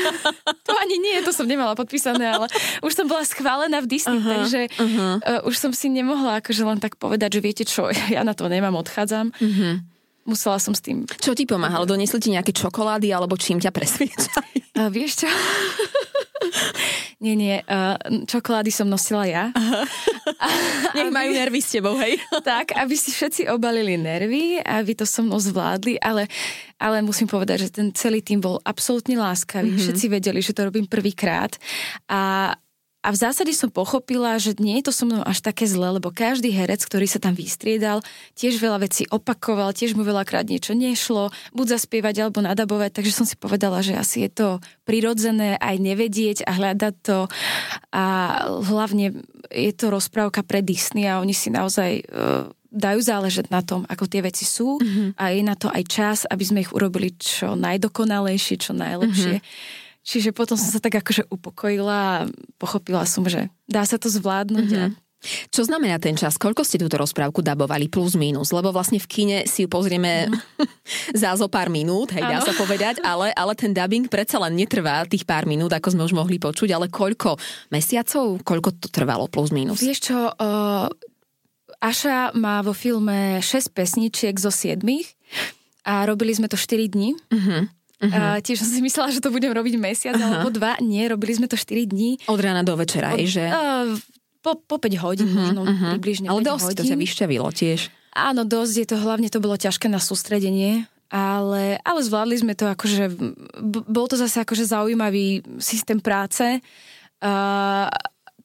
to 0.67 0.73
ani 0.75 0.97
nie, 0.99 1.21
to 1.23 1.31
som 1.31 1.47
nemala 1.47 1.77
podpísané, 1.79 2.33
ale 2.33 2.51
už 2.83 2.93
som 2.97 3.07
bola 3.07 3.23
schválená 3.23 3.79
v 3.85 3.87
Disney, 3.87 4.19
uh-huh. 4.19 4.33
takže 4.43 4.61
uh-huh. 4.75 5.15
Uh, 5.23 5.41
už 5.47 5.55
som 5.61 5.71
si 5.71 5.93
nemohla 5.93 6.41
akože 6.41 6.65
len 6.65 6.81
tak 6.81 6.97
povedať, 6.97 7.39
že 7.39 7.45
viete 7.45 7.65
čo, 7.69 7.93
ja 8.15 8.27
na 8.27 8.35
to 8.35 8.51
nemám, 8.51 8.75
odchádzam. 8.75 9.31
Uh-huh 9.37 9.92
musela 10.27 10.59
som 10.63 10.75
s 10.75 10.81
tým. 10.83 11.05
Čo 11.07 11.35
ti 11.35 11.45
pomáhalo? 11.45 11.87
Donesli 11.87 12.19
ti 12.23 12.31
nejaké 12.31 12.55
čokolády 12.55 13.11
alebo 13.11 13.35
čím 13.39 13.59
ťa 13.59 13.71
presviečali? 13.75 14.51
Uh, 14.73 14.89
vieš 14.89 15.21
čo? 15.21 15.29
nie, 17.25 17.37
nie, 17.37 17.61
uh, 17.61 18.01
čokolády 18.25 18.73
som 18.73 18.89
nosila 18.89 19.29
ja. 19.29 19.53
Nech 20.97 21.09
aby... 21.09 21.13
majú 21.13 21.29
nervy 21.37 21.61
s 21.61 21.77
tebou, 21.77 21.93
hej? 22.01 22.17
tak, 22.41 22.73
aby 22.73 22.97
si 22.97 23.13
všetci 23.13 23.53
obalili 23.53 24.01
nervy, 24.01 24.65
aby 24.65 24.97
to 24.97 25.05
so 25.05 25.21
mnou 25.21 25.37
zvládli, 25.37 26.01
ale, 26.01 26.25
ale 26.81 27.05
musím 27.05 27.29
povedať, 27.29 27.69
že 27.69 27.85
ten 27.85 27.93
celý 27.93 28.25
tým 28.25 28.41
bol 28.41 28.65
absolútne 28.65 29.13
láskavý. 29.13 29.77
Mm-hmm. 29.77 29.85
Všetci 29.85 30.07
vedeli, 30.09 30.41
že 30.41 30.57
to 30.57 30.73
robím 30.73 30.89
prvýkrát 30.89 31.53
a 32.09 32.57
a 33.03 33.11
v 33.11 33.19
zásade 33.19 33.51
som 33.51 33.67
pochopila, 33.67 34.39
že 34.39 34.55
nie 34.63 34.79
je 34.79 34.87
to 34.87 34.93
so 34.95 35.03
mnou 35.03 35.27
až 35.27 35.43
také 35.43 35.67
zle, 35.67 35.99
lebo 35.99 36.15
každý 36.15 36.55
herec, 36.55 36.87
ktorý 36.87 37.11
sa 37.11 37.19
tam 37.19 37.35
vystriedal, 37.35 37.99
tiež 38.39 38.63
veľa 38.63 38.87
vecí 38.87 39.11
opakoval, 39.11 39.75
tiež 39.75 39.99
mu 39.99 40.07
veľakrát 40.07 40.47
niečo 40.47 40.71
nešlo, 40.79 41.35
buď 41.51 41.67
zaspievať 41.83 42.23
alebo 42.23 42.39
nadabovať, 42.47 42.95
takže 42.95 43.11
som 43.11 43.27
si 43.27 43.35
povedala, 43.35 43.83
že 43.83 43.99
asi 43.99 44.23
je 44.27 44.31
to 44.31 44.49
prirodzené 44.87 45.59
aj 45.59 45.83
nevedieť 45.83 46.47
a 46.47 46.55
hľadať 46.55 46.95
to 47.03 47.27
a 47.91 48.05
hlavne 48.71 49.19
je 49.51 49.73
to 49.75 49.91
rozprávka 49.91 50.47
pre 50.47 50.63
Disney 50.63 51.11
a 51.11 51.19
oni 51.19 51.35
si 51.35 51.51
naozaj 51.51 52.07
uh, 52.07 52.47
dajú 52.73 53.01
záležať 53.05 53.51
na 53.51 53.61
tom, 53.61 53.85
ako 53.85 54.09
tie 54.09 54.25
veci 54.25 54.49
sú 54.49 54.81
mm-hmm. 54.81 55.21
a 55.21 55.25
je 55.35 55.43
na 55.45 55.59
to 55.59 55.69
aj 55.69 55.83
čas, 55.91 56.19
aby 56.25 56.45
sme 56.47 56.63
ich 56.65 56.73
urobili 56.73 57.13
čo 57.19 57.59
najdokonalejšie, 57.59 58.57
čo 58.63 58.73
najlepšie. 58.73 59.43
Mm-hmm. 59.43 59.81
Čiže 60.03 60.35
potom 60.35 60.59
som 60.59 60.67
sa 60.67 60.83
tak 60.83 60.99
akože 60.99 61.31
upokojila 61.31 62.27
a 62.27 62.29
pochopila 62.59 63.07
som, 63.07 63.23
že 63.27 63.47
dá 63.71 63.87
sa 63.87 63.97
to 64.03 64.11
zvládnuť. 64.11 64.69
Mm-hmm. 64.69 64.91
A... 64.91 64.99
Čo 65.55 65.63
znamená 65.63 66.03
ten 66.03 66.19
čas? 66.19 66.35
Koľko 66.35 66.67
ste 66.67 66.83
túto 66.83 66.99
rozprávku 66.99 67.47
dabovali? 67.47 67.87
Plus, 67.87 68.19
minus? 68.19 68.51
Lebo 68.51 68.75
vlastne 68.75 68.99
v 68.99 69.07
kine 69.07 69.39
si 69.47 69.63
ju 69.63 69.69
pozrieme 69.71 70.27
mm. 70.27 70.67
za 71.23 71.39
zo 71.39 71.47
pár 71.47 71.71
minút, 71.71 72.11
hej, 72.11 72.27
dá 72.27 72.43
sa 72.43 72.51
povedať, 72.59 72.99
ale, 73.07 73.31
ale 73.39 73.55
ten 73.55 73.71
dubbing 73.71 74.11
predsa 74.11 74.43
len 74.43 74.59
netrvá 74.59 75.07
tých 75.07 75.23
pár 75.23 75.47
minút, 75.47 75.71
ako 75.71 75.95
sme 75.95 76.03
už 76.11 76.19
mohli 76.19 76.43
počuť, 76.43 76.75
ale 76.75 76.91
koľko 76.91 77.39
mesiacov? 77.71 78.43
Koľko 78.43 78.83
to 78.83 78.91
trvalo? 78.91 79.31
Plus, 79.31 79.55
minus? 79.55 79.79
Vieš 79.79 80.11
čo, 80.11 80.19
uh, 80.35 80.91
Aša 81.83 82.31
má 82.39 82.63
vo 82.63 82.71
filme 82.71 83.43
6 83.43 83.75
pesničiek 83.75 84.35
zo 84.39 84.55
7 84.55 84.87
a 85.83 86.07
robili 86.07 86.31
sme 86.31 86.47
to 86.47 86.55
4 86.55 86.87
dní. 86.87 87.19
Uh-huh. 87.27 87.67
Uh-huh. 88.03 88.11
Uh, 88.11 88.39
tiež 88.43 88.59
som 88.59 88.67
si 88.67 88.83
myslela, 88.83 89.15
že 89.15 89.23
to 89.23 89.31
budem 89.31 89.55
robiť 89.55 89.79
mesiac 89.79 90.19
uh-huh. 90.19 90.43
alebo 90.43 90.51
dva. 90.51 90.75
Nie, 90.83 91.07
robili 91.07 91.39
sme 91.39 91.47
to 91.47 91.55
4 91.55 91.87
dní. 91.87 92.19
Od 92.27 92.41
rána 92.43 92.67
do 92.67 92.75
večera, 92.75 93.15
Od, 93.15 93.23
že? 93.23 93.47
Uh, 93.47 93.95
po, 94.43 94.59
po 94.59 94.83
5 94.83 94.91
hodín, 95.07 95.31
uh-huh, 95.31 95.55
možno 95.55 95.63
uh-huh. 95.63 95.95
približne 95.95 96.27
Ale 96.27 96.43
dosť 96.43 96.75
hodín. 96.75 96.79
to 96.83 96.85
sa 96.91 96.97
vyšťavilo 96.99 97.49
tiež. 97.55 97.95
Áno, 98.13 98.43
dosť 98.43 98.75
je 98.75 98.87
to, 98.91 98.97
hlavne 98.99 99.31
to 99.31 99.39
bolo 99.39 99.55
ťažké 99.55 99.87
na 99.87 100.03
sústredenie, 100.03 100.91
ale, 101.15 101.79
ale 101.87 102.01
zvládli 102.03 102.43
sme 102.43 102.59
to 102.59 102.67
akože, 102.67 103.15
bol 103.87 104.11
to 104.11 104.19
zase 104.19 104.43
akože 104.43 104.67
zaujímavý 104.67 105.47
systém 105.63 106.03
práce, 106.03 106.59
uh, 107.23 107.87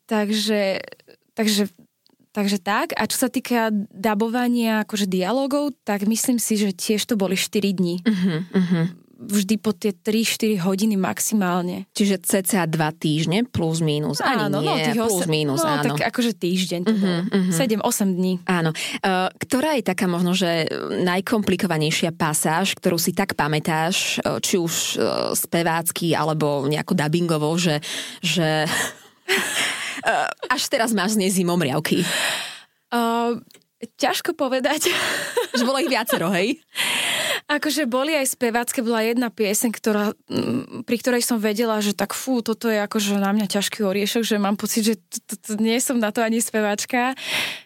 takže, 0.05 0.85
takže 1.33 1.73
Takže 2.37 2.61
tak. 2.61 2.93
A 2.93 3.09
čo 3.09 3.17
sa 3.17 3.33
týka 3.33 3.73
dabovania 3.89 4.85
akože 4.85 5.09
dialogov, 5.09 5.73
tak 5.81 6.05
myslím 6.05 6.37
si, 6.37 6.53
že 6.53 6.69
tiež 6.69 7.09
to 7.09 7.17
boli 7.17 7.33
4 7.33 7.49
dní. 7.73 8.05
Uh-huh, 8.05 8.45
uh-huh 8.53 9.06
vždy 9.17 9.55
po 9.57 9.73
tie 9.73 9.91
3-4 9.91 10.61
hodiny 10.61 10.95
maximálne. 10.95 11.89
Čiže 11.97 12.21
cca 12.21 12.69
2 12.69 13.01
týždne 13.01 13.49
plus 13.49 13.81
minus. 13.81 14.21
Ani 14.21 14.45
áno, 14.45 14.61
no, 14.61 14.77
nie, 14.77 14.93
no, 14.93 15.09
plus 15.09 15.25
minus, 15.25 15.65
no, 15.65 15.81
áno. 15.81 15.83
tak 15.83 16.13
akože 16.13 16.37
týždeň 16.37 16.81
uh-huh, 16.85 17.51
uh-huh. 17.51 17.81
7-8 17.81 18.17
dní. 18.17 18.33
Áno. 18.45 18.71
Uh, 19.01 19.27
ktorá 19.41 19.75
je 19.75 19.83
taká 19.83 20.05
možno, 20.05 20.37
že 20.37 20.69
najkomplikovanejšia 21.01 22.13
pasáž, 22.13 22.77
ktorú 22.77 23.01
si 23.01 23.11
tak 23.11 23.33
pamätáš, 23.33 24.21
či 24.45 24.55
už 24.61 24.73
uh, 25.01 25.33
spevácky 25.33 26.13
alebo 26.13 26.69
nejako 26.69 26.93
dubbingovo, 26.93 27.49
že, 27.57 27.81
že 28.21 28.69
uh, 30.07 30.29
až 30.47 30.61
teraz 30.69 30.93
máš 30.93 31.17
z 31.17 31.25
nej 31.25 31.31
zimomriavky? 31.33 32.05
Uh, 32.93 33.41
ťažko 33.97 34.37
povedať. 34.37 34.93
Že 35.57 35.63
bolo 35.65 35.81
ich 35.81 35.89
viacero, 35.89 36.29
hej? 36.33 36.57
Akože 37.47 37.87
boli 37.87 38.11
aj 38.11 38.35
spevácké, 38.35 38.83
bola 38.83 39.07
jedna 39.07 39.31
pieseň, 39.31 39.71
ktorá, 39.71 40.11
mm, 40.27 40.83
pri 40.83 40.95
ktorej 40.99 41.23
som 41.23 41.39
vedela, 41.39 41.79
že 41.79 41.95
tak 41.95 42.11
fú, 42.11 42.43
toto 42.43 42.67
je 42.67 42.75
akože 42.75 43.15
na 43.15 43.31
mňa 43.31 43.47
ťažký 43.47 43.87
oriešok, 43.87 44.27
že 44.27 44.35
mám 44.35 44.59
pocit, 44.59 44.83
že 44.83 44.95
nie 45.55 45.79
som 45.79 45.95
na 45.95 46.11
to 46.11 46.19
ani 46.19 46.43
speváčka. 46.43 47.15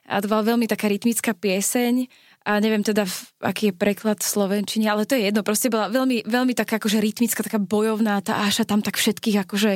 A 0.05 0.15
to 0.21 0.29
bola 0.29 0.45
veľmi 0.45 0.69
taká 0.69 0.85
rytmická 0.85 1.33
pieseň 1.33 2.05
a 2.45 2.57
neviem 2.57 2.81
teda, 2.81 3.05
aký 3.41 3.69
je 3.69 3.77
preklad 3.77 4.17
v 4.17 4.31
Slovenčine, 4.33 4.89
ale 4.89 5.05
to 5.05 5.13
je 5.13 5.29
jedno, 5.29 5.45
proste 5.45 5.69
bola 5.69 5.93
veľmi, 5.93 6.25
veľmi 6.25 6.53
taká 6.57 6.81
akože 6.81 6.97
rytmická, 6.97 7.45
taká 7.45 7.61
bojovná, 7.61 8.17
tá 8.25 8.45
Áša 8.45 8.65
tam 8.65 8.81
tak 8.81 8.97
všetkých 8.97 9.45
akože 9.45 9.71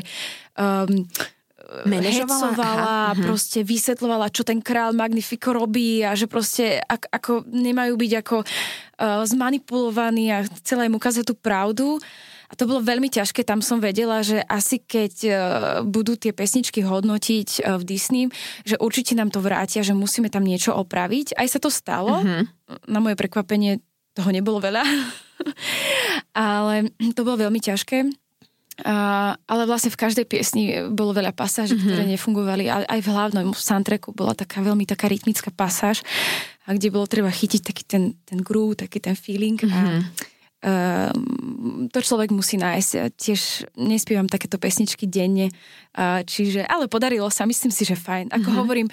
um, 0.58 1.06
hecovala, 1.86 3.14
mhm. 3.14 3.24
proste 3.26 3.60
vysvetlovala, 3.66 4.32
čo 4.32 4.46
ten 4.46 4.62
král 4.62 4.94
Magnifico 4.94 5.52
robí 5.52 6.06
a 6.06 6.14
že 6.14 6.30
proste 6.30 6.80
ak, 6.80 7.10
ako 7.10 7.46
nemajú 7.50 7.94
byť 7.98 8.12
ako 8.22 8.38
uh, 8.42 9.24
zmanipulovaní 9.26 10.32
a 10.32 10.46
chcela 10.62 10.86
im 10.86 10.96
ukázať 10.96 11.26
tú 11.26 11.36
pravdu. 11.36 11.98
A 12.46 12.54
to 12.54 12.70
bolo 12.70 12.78
veľmi 12.86 13.10
ťažké, 13.10 13.42
tam 13.42 13.66
som 13.66 13.82
vedela, 13.82 14.22
že 14.22 14.38
asi 14.46 14.78
keď 14.78 15.14
uh, 15.26 15.34
budú 15.82 16.14
tie 16.14 16.30
pesničky 16.30 16.86
hodnotiť 16.86 17.66
uh, 17.66 17.82
v 17.82 17.84
Disney, 17.84 18.24
že 18.62 18.78
určite 18.78 19.18
nám 19.18 19.34
to 19.34 19.42
vrátia, 19.42 19.82
že 19.82 19.98
musíme 19.98 20.30
tam 20.30 20.46
niečo 20.46 20.78
opraviť. 20.78 21.34
Aj 21.36 21.48
sa 21.50 21.58
to 21.58 21.74
stalo. 21.74 22.22
Uh-huh. 22.22 22.46
Na 22.86 23.02
moje 23.02 23.18
prekvapenie 23.18 23.82
toho 24.14 24.30
nebolo 24.30 24.62
veľa. 24.62 24.82
Ale 26.38 26.94
to 27.18 27.26
bolo 27.26 27.50
veľmi 27.50 27.60
ťažké. 27.60 28.25
Ale 28.84 29.64
vlastne 29.64 29.88
v 29.88 30.02
každej 30.02 30.26
piesni 30.28 30.84
bolo 30.92 31.16
veľa 31.16 31.32
pasáží, 31.32 31.80
mm-hmm. 31.80 31.88
ktoré 31.96 32.04
nefungovali. 32.12 32.64
Aj, 32.68 32.84
aj 32.84 33.00
v 33.00 33.12
hlavnom 33.12 33.48
soundtracku 33.56 34.12
bola 34.12 34.36
taká 34.36 34.60
veľmi 34.60 34.84
taká 34.84 35.08
rytmická 35.08 35.48
pasáž, 35.56 36.04
a 36.66 36.74
kde 36.74 36.90
bolo 36.90 37.06
treba 37.06 37.30
chytiť 37.30 37.62
taký 37.62 37.84
ten, 37.86 38.04
ten 38.26 38.42
groove, 38.42 38.82
taký 38.82 39.00
ten 39.00 39.16
feeling. 39.16 39.56
Mm-hmm. 39.56 39.72
A 39.72 39.82
mhm. 40.02 40.04
To 41.94 42.00
človek 42.02 42.34
musí 42.34 42.58
nájsť. 42.58 43.14
Tiež 43.14 43.70
nespievam 43.78 44.26
takéto 44.26 44.58
pesničky 44.58 45.06
denne, 45.06 45.54
čiže, 46.26 46.66
ale 46.66 46.90
podarilo 46.90 47.30
sa, 47.30 47.46
myslím 47.46 47.70
si, 47.70 47.86
že 47.86 47.94
fajn. 47.94 48.34
Ako 48.34 48.42
mm-hmm. 48.42 48.60
hovorím, 48.66 48.88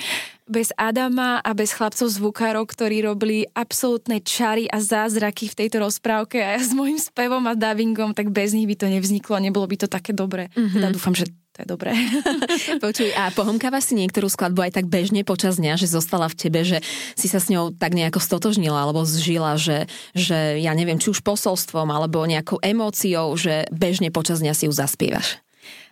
bez 0.44 0.68
Adama 0.76 1.40
a 1.40 1.50
bez 1.56 1.72
chlapcov 1.72 2.12
zvukárov, 2.12 2.68
ktorí 2.68 3.08
robili 3.08 3.48
absolútne 3.56 4.20
čary 4.20 4.68
a 4.68 4.84
zázraky 4.84 5.48
v 5.48 5.64
tejto 5.64 5.80
rozprávke 5.80 6.44
a 6.44 6.60
ja 6.60 6.60
s 6.60 6.76
môjim 6.76 7.00
spevom 7.00 7.40
a 7.48 7.56
dubbingom, 7.56 8.12
tak 8.12 8.28
bez 8.28 8.52
nich 8.52 8.68
by 8.68 8.76
to 8.76 8.92
nevzniklo, 8.92 9.40
nebolo 9.40 9.64
by 9.64 9.80
to 9.80 9.88
také 9.88 10.12
dobré. 10.12 10.52
Mm-hmm. 10.52 10.76
Teda 10.76 10.88
dúfam, 10.92 11.16
že 11.16 11.24
to 11.52 11.62
je 11.62 11.68
dobré. 11.68 11.92
Počuj, 12.84 13.12
a 13.12 13.28
pohomkáva 13.28 13.84
si 13.84 13.92
niektorú 13.92 14.32
skladbu 14.32 14.68
aj 14.68 14.72
tak 14.80 14.86
bežne 14.88 15.20
počas 15.20 15.60
dňa, 15.60 15.76
že 15.76 15.84
zostala 15.84 16.26
v 16.32 16.38
tebe, 16.40 16.64
že 16.64 16.80
si 17.12 17.28
sa 17.28 17.36
s 17.36 17.52
ňou 17.52 17.76
tak 17.76 17.92
nejako 17.92 18.24
stotožnila 18.24 18.88
alebo 18.88 19.04
zžila, 19.04 19.60
že, 19.60 19.84
že 20.16 20.56
ja 20.64 20.72
neviem, 20.72 20.96
či 20.96 21.12
už 21.12 21.20
posolstvom 21.20 21.92
alebo 21.92 22.24
nejakou 22.24 22.56
emóciou, 22.64 23.36
že 23.36 23.68
bežne 23.68 24.08
počas 24.08 24.40
dňa 24.40 24.52
si 24.56 24.64
ju 24.64 24.72
zaspievaš. 24.72 25.44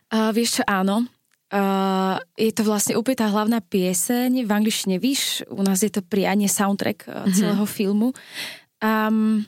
Uh, 0.09 0.33
vieš 0.33 0.61
čo, 0.61 0.63
áno. 0.65 1.05
Uh, 1.51 2.17
je 2.39 2.55
to 2.55 2.63
vlastne 2.63 2.95
úplne 2.95 3.21
tá 3.21 3.27
hlavná 3.27 3.59
pieseň, 3.59 4.47
v 4.47 4.51
angličtine 4.51 5.03
víš, 5.03 5.43
u 5.51 5.67
nás 5.67 5.83
je 5.83 5.91
to 5.91 6.01
prianie 6.01 6.47
soundtrack 6.47 7.05
mm-hmm. 7.05 7.35
celého 7.35 7.67
filmu. 7.67 8.09
Um, 8.81 9.45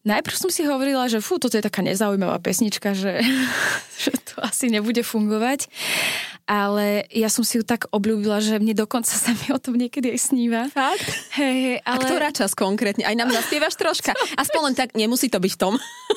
Najprv 0.00 0.32
som 0.32 0.48
si 0.48 0.64
hovorila, 0.64 1.12
že 1.12 1.20
fú, 1.20 1.36
toto 1.36 1.60
je 1.60 1.64
taká 1.64 1.84
nezaujímavá 1.84 2.40
pesnička, 2.40 2.96
že, 2.96 3.20
že 4.02 4.12
to 4.24 4.40
asi 4.40 4.72
nebude 4.72 5.04
fungovať. 5.04 5.68
Ale 6.48 7.06
ja 7.14 7.30
som 7.30 7.46
si 7.46 7.60
ju 7.60 7.62
tak 7.62 7.86
obľúbila, 7.94 8.42
že 8.42 8.58
mne 8.58 8.74
dokonca 8.74 9.12
sa 9.12 9.30
mi 9.30 9.54
o 9.54 9.60
tom 9.60 9.78
niekedy 9.78 10.10
aj 10.10 10.18
sníva. 10.32 10.66
Fakt? 10.72 11.04
Hej, 11.36 11.56
hej, 11.62 11.76
ale... 11.86 12.00
A 12.00 12.02
ktorá 12.02 12.28
čas 12.32 12.56
konkrétne? 12.56 13.06
Aj 13.06 13.14
nám 13.14 13.30
zaspievaš 13.30 13.76
troška? 13.76 14.16
Aspoň 14.42 14.72
len 14.72 14.74
tak, 14.74 14.96
nemusí 14.96 15.28
to 15.28 15.36
byť 15.38 15.52
v 15.54 15.60
tom 15.60 15.74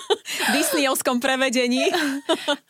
disneyovskom 0.57 1.19
prevedení. 1.19 1.91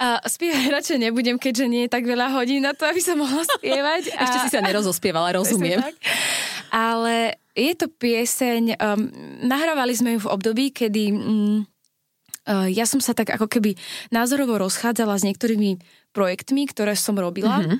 A 0.02 0.20
spievať 0.26 0.66
radšej 0.82 0.98
nebudem, 0.98 1.38
keďže 1.38 1.66
nie 1.70 1.86
je 1.86 1.94
tak 1.94 2.10
veľa 2.10 2.34
hodín 2.36 2.66
na 2.66 2.74
to, 2.74 2.90
aby 2.90 3.00
som 3.00 3.22
mohla 3.22 3.46
spievať. 3.46 4.18
A... 4.18 4.28
Ešte 4.28 4.38
si 4.44 4.50
sa 4.50 4.66
nerozospievala, 4.66 5.38
rozumiem. 5.38 5.78
Ale 6.74 7.43
je 7.54 7.74
to 7.78 7.88
pieseň, 7.90 8.78
um, 8.78 9.10
nahrávali 9.46 9.94
sme 9.94 10.18
ju 10.18 10.26
v 10.26 10.32
období, 10.32 10.66
kedy 10.74 11.04
um, 11.14 11.66
Uh, 12.44 12.68
ja 12.68 12.84
som 12.84 13.00
sa 13.00 13.16
tak 13.16 13.32
ako 13.32 13.48
keby 13.48 13.80
názorovo 14.12 14.60
rozchádzala 14.60 15.16
s 15.16 15.24
niektorými 15.24 15.80
projektmi, 16.12 16.68
ktoré 16.68 16.92
som 16.92 17.16
robila. 17.16 17.64
Mm-hmm. 17.64 17.80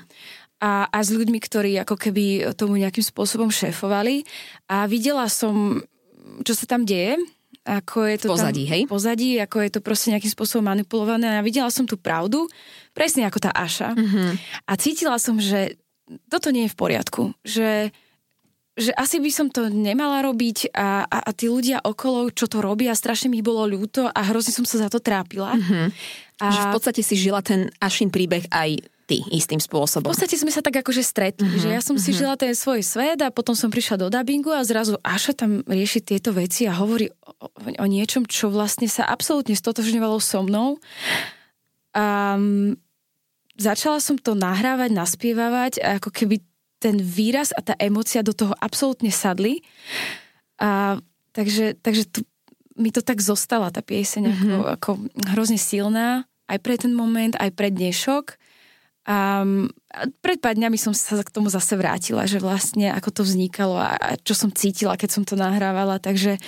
A, 0.64 0.88
a 0.88 0.98
s 1.04 1.12
ľuďmi, 1.12 1.36
ktorí 1.36 1.76
ako 1.84 2.00
keby 2.00 2.56
tomu 2.56 2.80
nejakým 2.80 3.04
spôsobom 3.04 3.52
šéfovali. 3.52 4.24
A 4.72 4.88
videla 4.88 5.28
som, 5.28 5.84
čo 6.48 6.56
sa 6.56 6.64
tam 6.64 6.88
deje 6.88 7.20
ako 7.64 7.98
je 8.04 8.16
to 8.20 8.28
pozadí, 8.28 8.64
tam, 8.68 8.72
hej? 8.76 8.82
pozadí, 8.84 9.30
ako 9.40 9.56
je 9.64 9.70
to 9.72 9.80
proste 9.80 10.12
nejakým 10.12 10.28
spôsobom 10.28 10.68
manipulované 10.68 11.40
a 11.40 11.44
videla 11.44 11.72
som 11.72 11.88
tú 11.88 11.96
pravdu, 11.96 12.44
presne 12.92 13.24
ako 13.24 13.40
tá 13.40 13.50
Aša. 13.56 13.96
Mm-hmm. 13.96 14.30
A 14.68 14.72
cítila 14.76 15.16
som, 15.16 15.40
že 15.40 15.80
toto 16.28 16.52
nie 16.52 16.68
je 16.68 16.72
v 16.76 16.80
poriadku, 16.80 17.32
že 17.40 17.88
že 18.74 18.90
asi 18.98 19.22
by 19.22 19.30
som 19.30 19.46
to 19.54 19.70
nemala 19.70 20.18
robiť 20.26 20.74
a, 20.74 21.06
a, 21.06 21.18
a 21.22 21.30
tí 21.30 21.46
ľudia 21.46 21.78
okolo, 21.86 22.34
čo 22.34 22.50
to 22.50 22.58
robia, 22.58 22.90
strašne 22.98 23.30
mi 23.30 23.38
bolo 23.38 23.70
ľúto 23.70 24.10
a 24.10 24.20
hrozne 24.26 24.50
som 24.50 24.66
sa 24.66 24.82
za 24.82 24.88
to 24.90 24.98
trápila. 24.98 25.54
Mm-hmm. 25.54 25.86
A... 26.42 26.46
Že 26.50 26.60
v 26.66 26.74
podstate 26.74 27.02
si 27.06 27.14
žila 27.14 27.38
ten 27.38 27.70
Ašin 27.78 28.10
príbeh 28.10 28.50
aj 28.50 28.82
ty 29.04 29.22
istým 29.30 29.60
spôsobom. 29.60 30.10
V 30.10 30.16
podstate 30.16 30.34
sme 30.34 30.50
sa 30.50 30.64
tak 30.64 30.80
akože 30.80 31.04
stretli, 31.04 31.44
uh-huh, 31.44 31.60
že 31.60 31.68
ja 31.70 31.80
som 31.84 31.94
uh-huh. 31.94 32.08
si 32.08 32.10
mhm. 32.16 32.18
žila 32.18 32.34
ten 32.40 32.52
svoj 32.56 32.80
svet 32.80 33.20
a 33.20 33.28
potom 33.28 33.52
som 33.52 33.68
prišla 33.68 34.00
do 34.00 34.08
dubbingu 34.08 34.50
a 34.50 34.64
zrazu 34.64 34.96
Aša 35.04 35.36
tam 35.36 35.60
rieši 35.68 36.00
tieto 36.00 36.32
veci 36.32 36.64
a 36.64 36.72
hovorí 36.74 37.12
o, 37.22 37.32
o 37.78 37.86
niečom, 37.86 38.24
čo 38.24 38.48
vlastne 38.48 38.88
sa 38.88 39.04
absolútne 39.04 39.54
stotožňovalo 39.54 40.16
so 40.18 40.40
mnou. 40.40 40.80
Um, 41.94 42.80
začala 43.60 44.00
som 44.00 44.16
to 44.16 44.32
nahrávať, 44.34 44.90
naspievavať 44.90 45.72
a 45.84 46.00
ako 46.00 46.10
keby 46.10 46.40
ten 46.84 47.00
výraz 47.00 47.56
a 47.56 47.64
tá 47.64 47.72
emocia 47.80 48.20
do 48.20 48.36
toho 48.36 48.52
absolútne 48.60 49.08
sadli. 49.08 49.64
A 50.60 51.00
takže, 51.32 51.80
takže 51.80 52.04
tu, 52.12 52.20
mi 52.76 52.92
to 52.92 53.00
tak 53.00 53.24
zostala, 53.24 53.72
tá 53.72 53.80
pieseň, 53.80 54.22
mm-hmm. 54.28 54.36
ako, 54.36 54.60
mhm. 54.60 54.68
ako 54.76 54.90
hrozne 55.32 55.56
silná, 55.56 56.28
aj 56.44 56.60
pre 56.60 56.76
ten 56.76 56.92
moment, 56.92 57.32
aj 57.40 57.56
pre 57.56 57.72
dnešok. 57.72 58.36
A 59.04 59.44
pred 60.24 60.40
pár 60.40 60.56
dňami 60.56 60.80
som 60.80 60.96
sa 60.96 61.20
k 61.20 61.28
tomu 61.28 61.52
zase 61.52 61.76
vrátila, 61.76 62.24
že 62.24 62.40
vlastne 62.40 62.88
ako 62.88 63.20
to 63.20 63.22
vznikalo 63.24 63.76
a, 63.76 64.00
a 64.00 64.10
čo 64.16 64.32
som 64.32 64.48
cítila, 64.48 64.96
keď 64.96 65.10
som 65.12 65.24
to 65.28 65.36
nahrávala. 65.36 66.00
Takže 66.00 66.40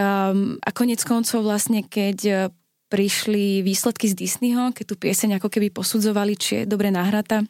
um, 0.00 0.56
a 0.64 0.70
konec 0.72 1.04
koncov 1.04 1.44
vlastne, 1.44 1.84
keď 1.84 2.18
e, 2.24 2.34
prišli 2.88 3.60
výsledky 3.60 4.08
z 4.08 4.16
Disneyho, 4.16 4.72
keď 4.72 4.84
tú 4.88 4.96
pieseň 4.96 5.36
ako 5.36 5.52
keby 5.52 5.68
posudzovali, 5.76 6.40
či 6.40 6.64
je 6.64 6.68
dobre 6.72 6.88
nahratá, 6.88 7.44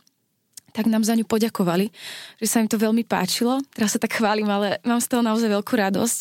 tak 0.70 0.86
nám 0.86 1.02
za 1.02 1.18
ňu 1.18 1.26
poďakovali, 1.26 1.90
že 2.38 2.46
sa 2.46 2.62
im 2.62 2.68
to 2.70 2.80
veľmi 2.80 3.04
páčilo. 3.04 3.60
Teraz 3.74 3.94
sa 3.94 4.00
tak 4.00 4.16
chválim, 4.16 4.46
ale 4.48 4.78
mám 4.86 5.02
z 5.02 5.10
toho 5.10 5.22
naozaj 5.22 5.50
veľkú 5.50 5.72
radosť. 5.74 6.20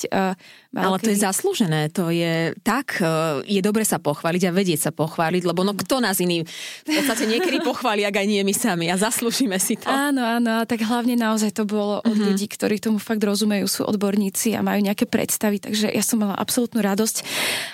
Ale 0.70 1.02
to 1.02 1.10
je 1.10 1.18
zaslúžené, 1.26 1.90
to 1.90 2.14
je 2.14 2.54
tak, 2.62 3.02
e, 3.02 3.42
je 3.50 3.58
dobre 3.58 3.82
sa 3.82 3.98
pochváliť 3.98 4.50
a 4.50 4.52
vedieť 4.54 4.86
sa 4.86 4.92
pochváliť, 4.94 5.42
lebo 5.50 5.66
no 5.66 5.74
kto 5.74 5.98
nás 5.98 6.22
iný 6.22 6.46
v 6.86 6.94
podstate 6.94 7.26
niekedy 7.26 7.66
pochváli, 7.66 8.06
ak 8.06 8.22
aj 8.22 8.28
nie 8.30 8.46
my 8.46 8.54
sami 8.54 8.86
a 8.86 8.94
zaslúžime 8.94 9.58
si 9.58 9.82
to. 9.82 9.90
Áno, 9.90 10.22
áno, 10.22 10.70
tak 10.70 10.86
hlavne 10.86 11.18
naozaj 11.18 11.58
to 11.58 11.66
bolo 11.66 12.06
od 12.06 12.14
uh-huh. 12.14 12.28
ľudí, 12.30 12.46
ktorí 12.46 12.78
tomu 12.78 13.02
fakt 13.02 13.26
rozumejú, 13.26 13.66
sú 13.66 13.82
odborníci 13.82 14.54
a 14.54 14.62
majú 14.62 14.86
nejaké 14.86 15.10
predstavy, 15.10 15.58
takže 15.58 15.90
ja 15.90 16.06
som 16.06 16.22
mala 16.22 16.38
absolútnu 16.38 16.86
radosť. 16.86 17.26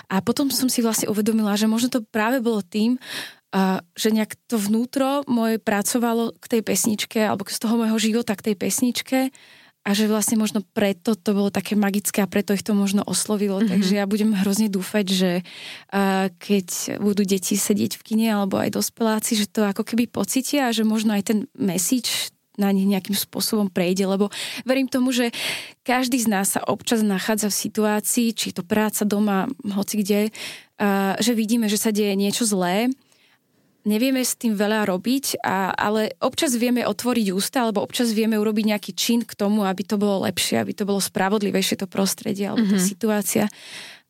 A 0.07 0.23
potom 0.23 0.47
som 0.47 0.71
si 0.71 0.79
vlastne 0.79 1.11
uvedomila, 1.11 1.59
že 1.59 1.67
možno 1.67 1.91
to 1.91 1.99
práve 1.99 2.39
bolo 2.39 2.63
tým, 2.63 2.95
že 3.95 4.09
nejak 4.11 4.35
to 4.51 4.59
vnútro 4.59 5.23
moje 5.31 5.63
pracovalo 5.63 6.35
k 6.43 6.59
tej 6.59 6.61
pesničke 6.61 7.23
alebo 7.23 7.47
z 7.47 7.59
toho 7.59 7.79
môjho 7.79 7.95
života 7.95 8.35
k 8.35 8.51
tej 8.51 8.55
pesničke 8.59 9.19
a 9.85 9.93
že 9.93 10.09
vlastne 10.09 10.41
možno 10.41 10.65
preto 10.65 11.13
to 11.13 11.37
bolo 11.37 11.53
také 11.53 11.77
magické 11.77 12.25
a 12.25 12.27
preto 12.27 12.57
ich 12.57 12.65
to 12.65 12.73
možno 12.73 13.05
oslovilo. 13.05 13.61
Mm-hmm. 13.61 13.71
Takže 13.71 13.93
ja 14.01 14.09
budem 14.09 14.33
hrozne 14.33 14.65
dúfať, 14.65 15.05
že 15.05 15.31
uh, 15.45 16.33
keď 16.41 16.97
budú 16.97 17.21
deti 17.21 17.53
sedieť 17.53 18.01
v 18.01 18.03
kine 18.03 18.27
alebo 18.33 18.57
aj 18.57 18.73
dospeláci, 18.73 19.37
že 19.37 19.45
to 19.45 19.61
ako 19.61 19.85
keby 19.85 20.09
pocitia 20.09 20.67
a 20.67 20.75
že 20.75 20.81
možno 20.81 21.13
aj 21.13 21.23
ten 21.29 21.39
message 21.53 22.33
na 22.57 22.71
nich 22.71 22.87
nejakým 22.87 23.13
spôsobom 23.13 23.67
prejde, 23.67 24.07
lebo 24.07 24.31
verím 24.63 24.87
tomu, 24.87 25.11
že 25.11 25.29
každý 25.83 26.17
z 26.23 26.31
nás 26.31 26.55
sa 26.55 26.63
občas 26.63 27.03
nachádza 27.03 27.51
v 27.51 27.59
situácii, 27.67 28.27
či 28.31 28.55
to 28.55 28.63
práca 28.63 29.03
doma, 29.03 29.45
hoci 29.75 30.01
kde, 30.01 30.21
uh, 30.81 31.13
že 31.21 31.37
vidíme, 31.37 31.69
že 31.69 31.77
sa 31.77 31.93
deje 31.93 32.15
niečo 32.17 32.47
zlé 32.47 32.89
nevieme 33.85 34.25
s 34.25 34.35
tým 34.35 34.57
veľa 34.57 34.89
robiť, 34.89 35.39
a, 35.45 35.71
ale 35.71 36.17
občas 36.19 36.57
vieme 36.57 36.83
otvoriť 36.83 37.27
ústa, 37.31 37.63
alebo 37.63 37.85
občas 37.85 38.11
vieme 38.11 38.35
urobiť 38.35 38.75
nejaký 38.75 38.91
čin 38.97 39.21
k 39.21 39.37
tomu, 39.37 39.63
aby 39.63 39.85
to 39.85 39.95
bolo 39.95 40.25
lepšie, 40.25 40.59
aby 40.59 40.73
to 40.73 40.83
bolo 40.83 40.99
spravodlivejšie 40.99 41.79
to 41.79 41.87
prostredie 41.87 42.49
alebo 42.49 42.65
mm-hmm. 42.65 42.75
tá 42.75 42.79
mhm. 42.81 42.89
situácia. 42.89 43.45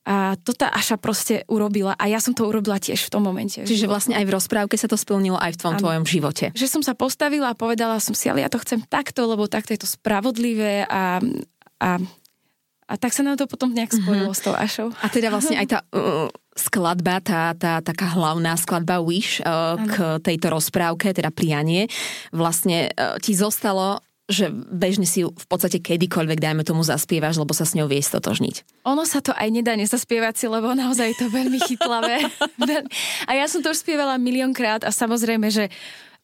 A 0.06 0.38
to 0.38 0.54
tá 0.54 0.70
Aša 0.70 1.02
proste 1.02 1.42
urobila 1.50 1.98
a 1.98 2.06
ja 2.06 2.22
som 2.22 2.38
to 2.38 2.46
urobila 2.46 2.78
tiež 2.78 3.10
v 3.10 3.10
tom 3.10 3.26
momente. 3.26 3.66
Čiže 3.66 3.90
vlastne 3.90 4.14
aj 4.14 4.30
v 4.30 4.38
rozprávke 4.38 4.78
sa 4.78 4.86
to 4.86 5.02
splnilo 5.02 5.34
aj 5.42 5.58
v 5.58 5.60
tom 5.66 5.74
ano. 5.74 5.82
tvojom 5.82 6.06
živote. 6.06 6.54
Že 6.54 6.68
som 6.70 6.82
sa 6.86 6.94
postavila 6.94 7.50
a 7.50 7.58
povedala 7.58 7.98
som 7.98 8.14
si, 8.14 8.30
ale 8.30 8.46
ja 8.46 8.50
to 8.54 8.62
chcem 8.62 8.86
takto, 8.86 9.26
lebo 9.26 9.50
takto 9.50 9.74
je 9.74 9.82
to 9.82 9.90
spravodlivé 9.90 10.86
a, 10.86 11.18
a 11.82 11.90
a 12.86 13.02
tak 13.02 13.18
sa 13.18 13.26
nám 13.26 13.42
to 13.42 13.50
potom 13.50 13.74
nejak 13.74 13.98
spojilo 13.98 14.30
mm-hmm. 14.30 14.38
s 14.38 14.46
tou 14.46 14.54
Ašou. 14.54 14.94
A 15.02 15.10
teda 15.10 15.34
vlastne 15.34 15.58
aj 15.58 15.68
tá 15.74 15.80
uh, 15.90 16.30
skladba, 16.56 17.20
tá, 17.20 17.52
tá 17.54 17.84
taká 17.84 18.15
hlavná 18.15 18.56
skladba 18.56 19.04
Wish 19.04 19.44
uh, 19.44 19.76
k 19.76 20.24
tejto 20.24 20.56
rozprávke, 20.56 21.12
teda 21.12 21.30
prianie, 21.30 21.91
vlastne 22.32 22.89
uh, 22.96 23.20
ti 23.20 23.36
zostalo 23.36 24.00
že 24.26 24.50
bežne 24.50 25.06
si 25.06 25.22
ju 25.22 25.30
v 25.30 25.46
podstate 25.46 25.78
kedykoľvek, 25.78 26.41
dajme 26.41 26.65
tomu, 26.65 26.82
zaspievaš, 26.82 27.38
lebo 27.38 27.54
sa 27.54 27.62
s 27.62 27.78
ňou 27.78 27.86
vie 27.86 28.02
stotožniť. 28.02 28.82
Ono 28.89 29.06
sa 29.06 29.22
to 29.22 29.30
aj 29.38 29.54
nedá 29.54 29.78
nezaspievať 29.78 30.34
si, 30.34 30.46
lebo 30.50 30.74
naozaj 30.74 31.13
je 31.13 31.18
to 31.22 31.28
veľmi 31.30 31.62
chytlavé. 31.62 32.26
a 33.30 33.32
ja 33.38 33.46
som 33.46 33.62
to 33.62 33.70
už 33.70 33.86
spievala 33.86 34.18
miliónkrát 34.18 34.82
a 34.82 34.89
samozrejme, 34.89 35.54
že 35.54 35.70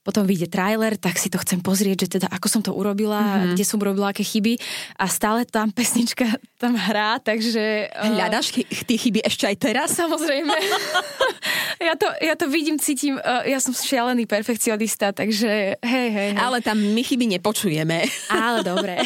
potom 0.01 0.25
vyjde 0.25 0.49
trailer, 0.49 0.97
tak 0.97 1.21
si 1.21 1.29
to 1.29 1.37
chcem 1.37 1.61
pozrieť, 1.61 2.05
že 2.05 2.17
teda 2.17 2.27
ako 2.33 2.47
som 2.49 2.61
to 2.65 2.73
urobila, 2.73 3.21
mm-hmm. 3.21 3.53
kde 3.53 3.65
som 3.65 3.77
urobila 3.77 4.09
aké 4.09 4.25
chyby 4.25 4.57
a 4.97 5.05
stále 5.05 5.45
tam 5.45 5.69
pesnička 5.69 6.25
tam 6.57 6.73
hrá, 6.77 7.21
takže... 7.21 7.89
Uh... 7.93 8.13
Hľadaš 8.17 8.53
chy- 8.53 8.69
tie 8.69 8.97
chyby 8.97 9.25
ešte 9.25 9.45
aj 9.45 9.55
teraz? 9.61 9.87
Samozrejme. 9.97 10.53
ja, 11.87 11.93
to, 11.97 12.05
ja 12.21 12.33
to 12.33 12.49
vidím, 12.49 12.81
cítim, 12.81 13.17
uh, 13.17 13.45
ja 13.45 13.61
som 13.61 13.73
šialený 13.73 14.25
perfekcionista, 14.25 15.13
takže 15.13 15.77
hej, 15.81 16.07
hej, 16.13 16.29
hej. 16.33 16.41
Ale 16.41 16.61
tam 16.65 16.77
my 16.77 17.01
chyby 17.01 17.37
nepočujeme. 17.37 18.05
Ale 18.29 18.61
dobre. 18.65 19.01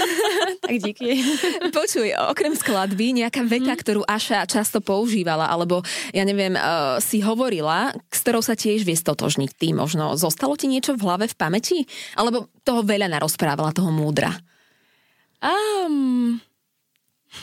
tak 0.64 0.76
díky. 0.80 1.24
Počuj, 1.72 2.12
okrem 2.32 2.56
skladby, 2.56 3.24
nejaká 3.24 3.44
veta, 3.44 3.76
mm. 3.76 3.80
ktorú 3.80 4.00
Aša 4.04 4.48
často 4.48 4.80
používala, 4.80 5.48
alebo 5.48 5.84
ja 6.12 6.24
neviem, 6.24 6.56
uh, 6.56 6.96
si 7.00 7.20
hovorila, 7.20 7.92
s 8.08 8.24
ktorou 8.24 8.40
sa 8.40 8.56
tiež 8.56 8.84
vie 8.84 8.96
stotožniť 8.96 9.50
ty 9.56 9.76
možno 9.76 10.16
zo 10.16 10.32
Zostalo 10.34 10.58
ti 10.58 10.66
niečo 10.66 10.98
v 10.98 11.06
hlave, 11.06 11.30
v 11.30 11.38
pamäti? 11.38 11.86
Alebo 12.18 12.50
toho 12.66 12.82
veľa 12.82 13.06
narozprávala, 13.06 13.70
toho 13.70 13.94
múdra? 13.94 14.34
Um, 15.38 16.42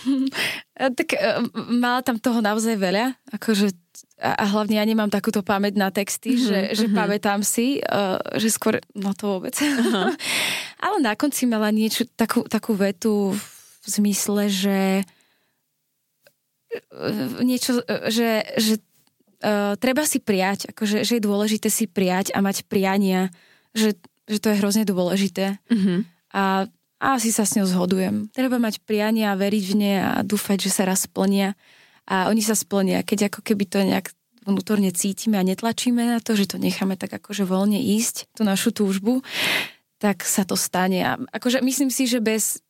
tak 1.00 1.16
uh, 1.16 1.40
mala 1.72 2.04
tam 2.04 2.20
toho 2.20 2.44
naozaj 2.44 2.76
veľa. 2.76 3.16
Akože, 3.32 3.72
a, 4.20 4.44
hlavne 4.44 4.76
ja 4.76 4.84
nemám 4.84 5.08
takúto 5.08 5.40
pamäť 5.40 5.80
na 5.80 5.88
texty, 5.88 6.36
mm-hmm, 6.36 6.48
že, 6.52 6.60
že 6.76 6.86
mm-hmm. 6.92 7.00
pamätám 7.00 7.40
si, 7.48 7.80
uh, 7.80 8.20
že 8.36 8.52
skôr, 8.52 8.84
no 8.92 9.16
to 9.16 9.40
vôbec. 9.40 9.56
Uh-huh. 9.56 10.12
Ale 10.84 11.00
na 11.00 11.16
konci 11.16 11.48
mala 11.48 11.72
niečo, 11.72 12.04
takú, 12.20 12.44
takú 12.44 12.76
vetu 12.76 13.32
v 13.80 13.88
zmysle, 13.88 14.52
že 14.52 15.08
uh, 16.92 17.40
niečo, 17.40 17.88
že, 18.12 18.52
že 18.60 18.84
uh, 19.42 19.74
treba 19.78 20.06
si 20.06 20.22
prijať, 20.22 20.72
akože, 20.72 21.04
že 21.04 21.18
je 21.18 21.24
dôležité 21.24 21.68
si 21.68 21.90
prijať 21.90 22.32
a 22.32 22.40
mať 22.40 22.66
priania, 22.70 23.34
že, 23.76 23.98
že 24.30 24.38
to 24.40 24.54
je 24.54 24.60
hrozne 24.62 24.86
dôležité. 24.88 25.60
Mm-hmm. 25.68 26.00
A, 26.38 26.70
a 27.02 27.06
asi 27.18 27.34
sa 27.34 27.44
s 27.44 27.58
ňou 27.58 27.68
zhodujem. 27.68 28.30
Treba 28.32 28.62
mať 28.62 28.80
priania 28.86 29.34
a 29.34 29.40
veriť 29.40 29.64
v 29.68 29.76
ne 29.76 29.94
a 30.00 30.12
dúfať, 30.22 30.70
že 30.70 30.72
sa 30.72 30.84
raz 30.88 31.10
splnia. 31.10 31.58
A 32.08 32.30
oni 32.30 32.42
sa 32.46 32.54
splnia, 32.58 33.06
keď 33.06 33.34
ako 33.34 33.42
keby 33.46 33.64
to 33.68 33.82
nejak 33.82 34.14
vnútorne 34.46 34.90
cítime 34.90 35.38
a 35.38 35.46
netlačíme 35.46 36.02
na 36.02 36.18
to, 36.18 36.34
že 36.34 36.50
to 36.50 36.58
necháme 36.58 36.98
tak 36.98 37.14
akože 37.14 37.46
voľne 37.46 37.78
ísť, 37.78 38.34
tú 38.34 38.42
našu 38.42 38.74
túžbu, 38.74 39.22
tak 40.02 40.26
sa 40.26 40.42
to 40.42 40.58
stane. 40.58 41.06
A 41.06 41.22
akože 41.30 41.62
myslím 41.62 41.94
si, 41.94 42.10
že 42.10 42.18
bez, 42.18 42.66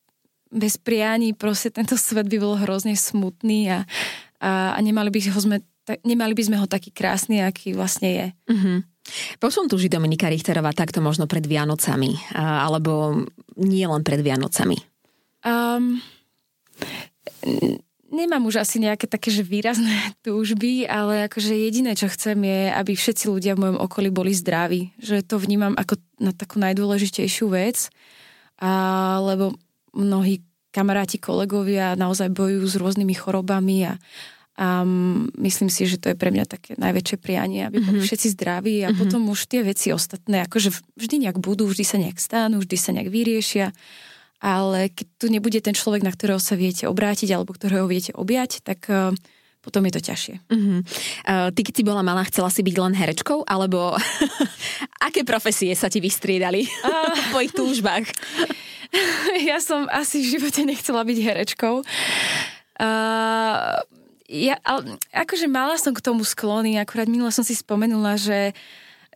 bez 0.51 0.75
prianí 0.75 1.31
proste 1.31 1.71
tento 1.71 1.95
svet 1.95 2.27
by 2.27 2.37
bol 2.43 2.59
hrozne 2.59 2.91
smutný 2.99 3.71
a, 3.71 3.79
a, 4.43 4.75
a 4.75 4.79
nemali 4.83 5.07
by 5.07 5.31
ho 5.31 5.39
sme 5.39 5.63
tak 5.85 6.03
nemali 6.05 6.37
by 6.37 6.43
sme 6.45 6.57
ho 6.61 6.69
taký 6.69 6.93
krásny, 6.93 7.41
aký 7.41 7.73
vlastne 7.73 8.09
je. 8.09 8.27
Mm-hmm. 8.53 8.77
Pošlom 9.41 9.65
tu 9.65 9.81
Dominika 9.81 10.29
Richterová 10.29 10.71
takto 10.77 11.01
možno 11.01 11.25
pred 11.25 11.41
Vianocami, 11.41 12.21
alebo 12.37 13.25
nie 13.57 13.83
len 13.83 14.05
pred 14.05 14.21
Vianocami? 14.21 14.77
Um, 15.41 15.97
nemám 18.11 18.43
už 18.45 18.61
asi 18.61 18.77
nejaké 18.77 19.09
také 19.09 19.33
že 19.33 19.41
výrazné 19.41 20.13
túžby, 20.25 20.85
ale 20.85 21.25
akože 21.31 21.55
jediné, 21.55 21.97
čo 21.97 22.11
chcem 22.11 22.37
je, 22.43 22.61
aby 22.69 22.93
všetci 22.93 23.25
ľudia 23.31 23.57
v 23.57 23.61
mojom 23.65 23.79
okolí 23.81 24.13
boli 24.13 24.35
zdraví. 24.35 24.93
Že 25.01 25.25
to 25.25 25.35
vnímam 25.41 25.73
ako 25.73 25.97
na 26.21 26.35
takú 26.35 26.61
najdôležitejšiu 26.61 27.47
vec, 27.49 27.89
a, 28.61 28.69
lebo 29.23 29.57
mnohí 29.97 30.45
kamaráti, 30.71 31.17
kolegovia 31.17 31.97
naozaj 31.97 32.31
bojujú 32.31 32.65
s 32.69 32.75
rôznymi 32.77 33.15
chorobami 33.17 33.89
a, 33.89 33.97
A 34.59 34.83
myslím 35.39 35.71
si, 35.71 35.87
že 35.87 35.95
to 35.95 36.11
je 36.11 36.19
pre 36.19 36.27
mňa 36.27 36.43
také 36.43 36.75
najväčšie 36.75 37.17
prianie, 37.23 37.65
aby 37.65 37.79
boli 37.79 38.03
mm-hmm. 38.03 38.07
všetci 38.07 38.27
zdraví 38.35 38.83
a 38.83 38.91
mm-hmm. 38.91 38.99
potom 38.99 39.21
už 39.31 39.47
tie 39.47 39.63
veci 39.63 39.95
ostatné, 39.95 40.43
akože 40.43 40.75
vždy 40.99 41.27
nejak 41.27 41.39
budú, 41.39 41.65
vždy 41.71 41.83
sa 41.87 41.97
nejak 41.97 42.19
stanú, 42.19 42.59
vždy 42.59 42.77
sa 42.77 42.91
nejak 42.91 43.09
vyriešia. 43.09 43.71
Ale 44.41 44.91
keď 44.91 45.07
tu 45.21 45.25
nebude 45.31 45.59
ten 45.63 45.71
človek, 45.71 46.03
na 46.03 46.11
ktorého 46.11 46.41
sa 46.41 46.59
viete 46.59 46.89
obrátiť 46.89 47.29
alebo 47.31 47.55
ktorého 47.55 47.87
viete 47.87 48.11
objať, 48.11 48.59
tak 48.65 48.89
uh, 48.89 49.13
potom 49.61 49.85
je 49.85 49.93
to 49.93 50.01
ťažšie. 50.01 50.35
Uh-huh. 50.49 50.81
Uh, 51.29 51.49
ty, 51.53 51.61
keď 51.61 51.73
si 51.77 51.83
bola 51.85 52.01
malá, 52.01 52.25
chcela 52.25 52.49
si 52.49 52.65
byť 52.65 52.75
len 52.81 52.97
herečkou? 52.97 53.45
Alebo 53.45 53.93
aké 55.07 55.21
profesie 55.21 55.71
sa 55.77 55.87
ti 55.87 56.01
vystriedali 56.01 56.65
uh, 56.65 57.13
v 57.21 57.25
tvojich 57.29 57.53
túžbách? 57.53 58.05
ja 59.49 59.61
som 59.61 59.85
asi 59.93 60.25
v 60.25 60.37
živote 60.37 60.65
nechcela 60.65 61.05
byť 61.05 61.17
herečkou. 61.21 61.85
Uh, 62.81 63.77
ja, 64.31 64.55
ale, 64.63 64.95
akože 65.11 65.51
mala 65.51 65.75
som 65.75 65.91
k 65.91 65.99
tomu 65.99 66.23
sklony, 66.23 66.79
akurát 66.79 67.11
minule 67.11 67.35
som 67.35 67.43
si 67.43 67.51
spomenula, 67.51 68.15
že 68.15 68.55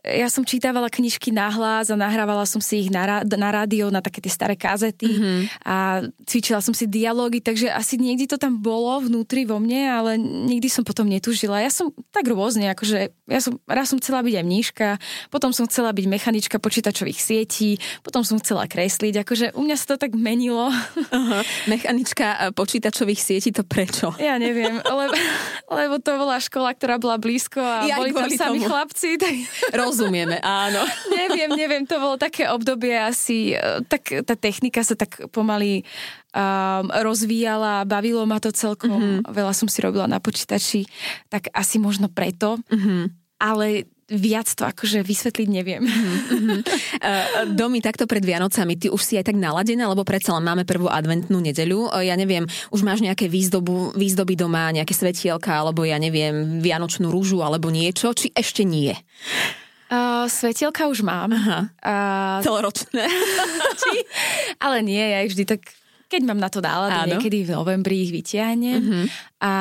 ja 0.06 0.30
som 0.30 0.46
čítavala 0.46 0.86
knižky 0.86 1.34
na 1.34 1.50
hlas 1.50 1.90
a 1.90 1.98
nahrávala 1.98 2.46
som 2.46 2.62
si 2.62 2.86
ich 2.86 2.90
na, 2.94 3.26
na 3.26 3.50
rádio, 3.50 3.90
na 3.90 3.98
také 3.98 4.22
tie 4.22 4.30
staré 4.30 4.54
kazety 4.54 5.10
mm-hmm. 5.10 5.40
a 5.66 6.06
cvičila 6.22 6.62
som 6.62 6.70
si 6.70 6.86
dialógy, 6.86 7.42
takže 7.42 7.66
asi 7.66 7.98
niekde 7.98 8.30
to 8.30 8.38
tam 8.38 8.62
bolo 8.62 9.02
vnútri 9.02 9.42
vo 9.42 9.58
mne, 9.58 9.82
ale 9.90 10.10
nikdy 10.20 10.70
som 10.70 10.86
potom 10.86 11.10
netužila. 11.10 11.58
Ja 11.58 11.74
som 11.74 11.90
tak 12.14 12.30
rôzne, 12.30 12.70
akože 12.70 13.10
ja 13.26 13.40
som, 13.42 13.58
raz 13.66 13.90
som 13.90 13.98
chcela 13.98 14.22
byť 14.22 14.34
aj 14.38 14.44
mníška, 14.46 14.86
potom 15.34 15.50
som 15.50 15.66
chcela 15.66 15.90
byť 15.90 16.06
mechanička 16.06 16.56
počítačových 16.62 17.18
sietí, 17.18 17.82
potom 18.06 18.22
som 18.22 18.38
chcela 18.38 18.70
kresliť, 18.70 19.26
akože 19.26 19.46
u 19.58 19.60
mňa 19.66 19.76
sa 19.76 19.86
to 19.94 20.06
tak 20.06 20.14
menilo. 20.14 20.70
Uh-huh. 20.70 21.42
Mechanička 21.66 22.54
počítačových 22.54 23.18
sietí, 23.18 23.50
to 23.50 23.66
prečo? 23.66 24.14
Ja 24.22 24.38
neviem, 24.38 24.78
lebo, 24.78 25.14
lebo 25.70 25.94
to 25.98 26.14
bola 26.14 26.38
škola, 26.38 26.70
ktorá 26.76 27.02
bola 27.02 27.18
blízko 27.18 27.58
a 27.58 27.90
ja 27.90 27.98
boli 27.98 28.14
tam 28.14 28.30
sami 28.30 28.62
tomu. 28.62 28.68
chlapci. 28.70 29.10
Tak... 29.18 29.34
Rozumieme, 29.96 30.36
áno. 30.44 30.84
neviem, 31.24 31.50
neviem, 31.56 31.84
to 31.88 31.96
bolo 31.96 32.20
také 32.20 32.44
obdobie 32.52 32.92
asi, 32.92 33.56
e, 33.56 33.80
tak 33.88 34.12
tá 34.28 34.36
technika 34.36 34.84
sa 34.84 34.92
tak 34.92 35.32
pomaly 35.32 35.88
um, 36.36 36.92
rozvíjala, 36.92 37.88
bavilo 37.88 38.28
ma 38.28 38.36
to 38.36 38.52
celkom, 38.52 39.24
mm-hmm. 39.24 39.32
veľa 39.32 39.52
som 39.56 39.72
si 39.72 39.80
robila 39.80 40.04
na 40.04 40.20
počítači, 40.20 40.84
tak 41.32 41.48
asi 41.56 41.80
možno 41.80 42.12
preto, 42.12 42.60
mm-hmm. 42.68 43.02
ale 43.40 43.88
viac 44.06 44.46
to 44.54 44.62
akože 44.62 45.02
vysvetliť 45.02 45.48
neviem. 45.50 45.82
Uh, 46.96 47.50
Domy, 47.58 47.82
takto 47.82 48.06
pred 48.06 48.22
Vianocami, 48.22 48.78
ty 48.78 48.86
už 48.86 49.02
si 49.02 49.18
aj 49.18 49.28
tak 49.30 49.36
naladená, 49.36 49.90
lebo 49.90 50.06
predsa 50.06 50.30
len 50.38 50.46
máme 50.46 50.62
prvú 50.62 50.86
adventnú 50.86 51.42
nedeľu. 51.42 51.90
Ja 52.06 52.14
neviem, 52.14 52.46
už 52.70 52.86
máš 52.86 53.02
nejaké 53.02 53.26
výzdobu, 53.26 53.98
výzdoby 53.98 54.38
doma, 54.38 54.70
nejaké 54.70 54.94
svetielka, 54.94 55.50
alebo 55.50 55.82
ja 55.82 55.98
neviem, 55.98 56.62
vianočnú 56.62 57.10
rúžu, 57.10 57.42
alebo 57.42 57.66
niečo, 57.68 58.14
či 58.14 58.30
ešte 58.30 58.62
nie? 58.62 58.94
Uh, 59.86 60.26
svetielka 60.26 60.90
už 60.90 61.06
mám. 61.06 61.30
Aha. 61.30 61.70
Uh, 61.78 62.42
Celoročné. 62.42 63.06
ale 64.64 64.82
nie, 64.82 64.98
ja 64.98 65.22
ich 65.22 65.30
vždy 65.30 65.46
tak 65.46 65.62
keď 66.06 66.22
mám 66.22 66.38
na 66.38 66.46
to 66.46 66.62
náladu, 66.62 67.18
niekedy 67.18 67.42
v 67.42 67.50
novembri 67.50 68.06
ich 68.06 68.14
vytiahnem 68.14 68.78
uh-huh. 68.78 69.06
a 69.42 69.52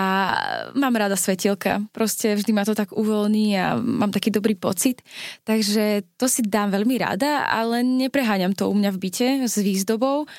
mám 0.77 0.93
rada 0.93 1.17
svetielka. 1.17 1.81
Proste 1.89 2.37
vždy 2.37 2.51
ma 2.53 2.61
to 2.61 2.77
tak 2.77 2.93
uvoľní 2.93 3.57
a 3.57 3.81
mám 3.81 4.13
taký 4.13 4.29
dobrý 4.29 4.53
pocit. 4.53 5.01
Takže 5.41 6.05
to 6.21 6.29
si 6.29 6.45
dám 6.45 6.69
veľmi 6.69 7.01
rada, 7.01 7.49
ale 7.49 7.81
nepreháňam 7.81 8.53
to 8.53 8.69
u 8.69 8.77
mňa 8.77 8.93
v 8.93 9.01
byte 9.09 9.27
s 9.49 9.57
výzdobou 9.57 10.29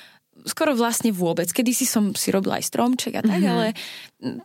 skoro 0.46 0.76
vlastne 0.78 1.10
vôbec. 1.10 1.50
Kedy 1.50 1.72
si 1.74 1.88
som 1.88 2.14
si 2.14 2.30
robila 2.30 2.62
aj 2.62 2.70
stromček 2.70 3.18
a 3.18 3.22
tak, 3.24 3.42
mm-hmm. 3.42 3.52
ale 3.56 3.66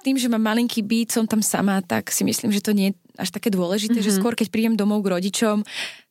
tým, 0.02 0.18
že 0.18 0.32
mám 0.32 0.42
malinký 0.42 0.82
byt, 0.82 1.14
som 1.14 1.30
tam 1.30 1.46
sama, 1.46 1.84
tak 1.86 2.10
si 2.10 2.26
myslím, 2.26 2.50
že 2.50 2.64
to 2.64 2.74
nie 2.74 2.92
je 2.92 2.98
až 3.22 3.30
také 3.30 3.54
dôležité, 3.54 4.02
mm-hmm. 4.02 4.12
že 4.12 4.18
skôr 4.18 4.34
keď 4.34 4.50
prídem 4.50 4.74
domov 4.74 5.06
k 5.06 5.14
rodičom, 5.14 5.62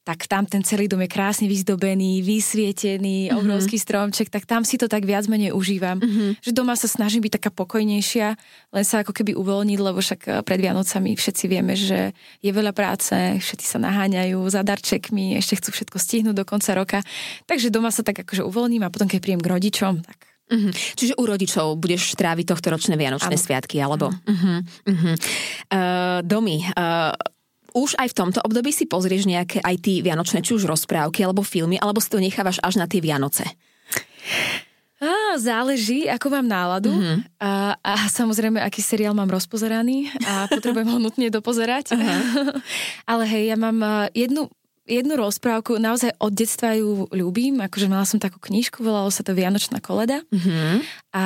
tak 0.01 0.25
tam 0.25 0.49
ten 0.49 0.65
celý 0.65 0.89
dom 0.89 1.05
je 1.05 1.13
krásne 1.13 1.45
vyzdobený, 1.45 2.25
vysvietený, 2.25 3.29
mm-hmm. 3.29 3.39
obrovský 3.39 3.77
stromček, 3.77 4.33
tak 4.33 4.49
tam 4.49 4.65
si 4.65 4.81
to 4.81 4.89
tak 4.89 5.05
viac 5.05 5.29
menej 5.29 5.53
užívam. 5.53 6.01
Mm-hmm. 6.01 6.41
Že 6.41 6.51
doma 6.57 6.73
sa 6.73 6.89
snažím 6.89 7.21
byť 7.21 7.37
taká 7.37 7.51
pokojnejšia, 7.53 8.29
len 8.73 8.85
sa 8.87 9.05
ako 9.05 9.13
keby 9.13 9.37
uvoľniť, 9.37 9.79
lebo 9.79 10.01
však 10.01 10.21
eh, 10.25 10.33
pred 10.41 10.59
Vianocami 10.63 11.19
všetci 11.19 11.45
vieme, 11.51 11.77
že 11.77 12.17
je 12.41 12.51
veľa 12.51 12.73
práce, 12.73 13.13
všetci 13.13 13.67
sa 13.67 13.79
naháňajú 13.83 14.41
za 14.49 14.65
darčekmi, 14.65 15.37
ešte 15.37 15.61
chcú 15.61 15.69
všetko 15.77 15.97
stihnúť 16.01 16.37
do 16.39 16.45
konca 16.49 16.73
roka. 16.73 16.99
Takže 17.45 17.69
doma 17.69 17.93
sa 17.93 18.01
tak 18.01 18.25
akože 18.25 18.41
uvoľním 18.41 18.89
a 18.89 18.93
potom 18.93 19.05
keď 19.05 19.21
príjem 19.21 19.43
k 19.45 19.51
rodičom, 19.53 20.01
tak 20.01 20.30
Uh-huh. 20.51 20.71
Čiže 20.75 21.15
u 21.15 21.25
rodičov 21.25 21.79
budeš 21.79 22.19
tráviť 22.19 22.47
tohto 22.51 22.75
ročné 22.75 22.99
Vianočné 22.99 23.39
ano. 23.39 23.45
sviatky, 23.47 23.79
alebo... 23.79 24.11
Uh-huh. 24.11 24.67
Uh-huh. 24.67 25.15
Uh, 25.71 26.19
domy, 26.27 26.67
uh, 26.75 27.15
už 27.71 27.95
aj 28.03 28.11
v 28.11 28.19
tomto 28.19 28.41
období 28.43 28.75
si 28.75 28.91
pozrieš 28.91 29.31
nejaké 29.31 29.63
aj 29.63 29.77
ty 29.79 30.03
vianočné, 30.03 30.43
či 30.43 30.59
už 30.59 30.67
rozprávky, 30.67 31.23
alebo 31.23 31.47
filmy, 31.47 31.79
alebo 31.79 32.03
si 32.03 32.11
to 32.11 32.19
nechávaš 32.19 32.59
až 32.67 32.83
na 32.83 32.91
tie 32.91 32.99
Vianoce? 32.99 33.47
Á, 35.01 35.41
záleží, 35.41 36.05
ako 36.11 36.29
mám 36.29 36.45
náladu 36.45 36.93
mm-hmm. 36.93 37.41
a, 37.41 37.73
a 37.81 37.95
samozrejme, 38.11 38.61
aký 38.61 38.85
seriál 38.85 39.17
mám 39.17 39.33
rozpozeraný 39.33 40.13
a 40.29 40.45
potrebujem 40.45 40.93
ho 40.93 40.99
nutne 41.01 41.33
dopozerať. 41.33 41.97
Uh-huh. 41.97 42.61
Ale 43.11 43.25
hej, 43.25 43.55
ja 43.55 43.57
mám 43.57 43.81
jednu, 44.13 44.53
jednu 44.91 45.15
rozprávku, 45.15 45.79
naozaj 45.79 46.19
od 46.19 46.35
detstva 46.35 46.75
ju 46.75 47.07
ľúbim, 47.15 47.63
akože 47.63 47.87
mala 47.87 48.03
som 48.03 48.19
takú 48.19 48.43
knižku, 48.43 48.83
volalo 48.83 49.09
sa 49.15 49.23
to 49.23 49.31
Vianočná 49.31 49.79
koleda 49.79 50.27
mm-hmm. 50.27 50.75
a 51.15 51.25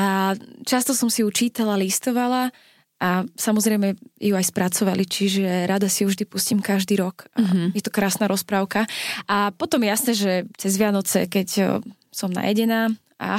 často 0.68 0.92
som 0.92 1.08
si 1.08 1.24
ju 1.24 1.28
čítala, 1.32 1.80
listovala 1.80 2.52
a 3.00 3.24
samozrejme 3.34 3.96
ju 4.20 4.34
aj 4.36 4.46
spracovali, 4.52 5.08
čiže 5.08 5.64
rada 5.64 5.88
si 5.88 6.04
ju 6.04 6.12
vždy 6.12 6.24
pustím 6.28 6.60
každý 6.60 7.00
rok. 7.00 7.26
Mm-hmm. 7.34 7.74
Je 7.74 7.82
to 7.82 7.90
krásna 7.90 8.30
rozprávka. 8.30 8.86
A 9.26 9.50
potom 9.56 9.82
jasné, 9.82 10.14
že 10.14 10.32
cez 10.54 10.78
Vianoce, 10.78 11.26
keď 11.26 11.82
som 12.14 12.30
najedená, 12.30 12.94
a 13.24 13.38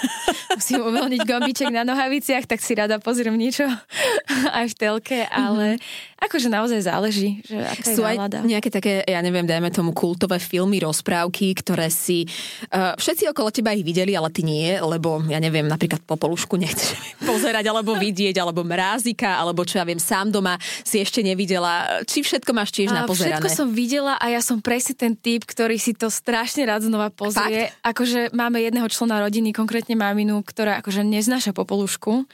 musím 0.58 0.84
uvoľniť 0.84 1.20
gombiček 1.24 1.70
na 1.72 1.82
nohaviciach, 1.82 2.44
tak 2.44 2.60
si 2.60 2.76
rada 2.76 3.00
pozriem 3.00 3.34
niečo 3.34 3.64
aj 4.58 4.66
v 4.70 4.74
telke, 4.76 5.18
ale 5.32 5.80
mm-hmm. 5.80 6.13
Akože 6.28 6.52
naozaj 6.52 6.84
záleží, 6.84 7.40
že 7.46 7.56
aká 7.56 7.88
Sú 7.96 8.02
aj 8.04 8.44
nejaké 8.44 8.68
také, 8.68 9.00
ja 9.08 9.22
neviem, 9.24 9.48
dajme 9.48 9.72
tomu 9.72 9.96
kultové 9.96 10.36
filmy, 10.36 10.82
rozprávky, 10.84 11.56
ktoré 11.56 11.88
si 11.88 12.28
uh, 12.74 12.92
všetci 13.00 13.32
okolo 13.32 13.48
teba 13.48 13.72
ich 13.72 13.86
videli, 13.86 14.12
ale 14.12 14.28
ty 14.28 14.44
nie, 14.44 14.76
lebo 14.76 15.24
ja 15.30 15.40
neviem, 15.40 15.64
napríklad 15.64 16.04
Popolušku 16.04 16.60
nechceš 16.60 16.98
pozerať, 17.30 17.64
alebo 17.70 17.96
vidieť, 17.96 18.36
alebo 18.36 18.60
Mrázika, 18.66 19.40
alebo 19.40 19.64
čo 19.64 19.80
ja 19.80 19.88
viem, 19.88 20.02
sám 20.02 20.28
doma 20.28 20.60
si 20.84 21.00
ešte 21.00 21.24
nevidela. 21.24 22.04
Či 22.04 22.26
všetko 22.26 22.50
máš 22.52 22.76
tiež 22.76 22.92
a 22.92 23.06
napozerané? 23.06 23.40
Všetko 23.40 23.48
som 23.48 23.68
videla 23.72 24.20
a 24.20 24.26
ja 24.28 24.44
som 24.44 24.60
presne 24.60 24.92
ten 24.98 25.16
typ, 25.16 25.48
ktorý 25.48 25.80
si 25.80 25.96
to 25.96 26.12
strašne 26.12 26.66
rád 26.68 26.90
znova 26.90 27.08
pozrie. 27.08 27.72
Fakt? 27.72 27.94
Akože 27.94 28.34
máme 28.34 28.60
jedného 28.60 28.84
člena 28.90 29.04
člena 29.04 29.20
rodiny, 29.20 29.52
konkrétne 29.52 29.94
maminu, 29.94 30.40
ktorá 30.40 30.80
akože 30.80 31.04
neznáša 31.04 31.52
popolušku, 31.52 32.24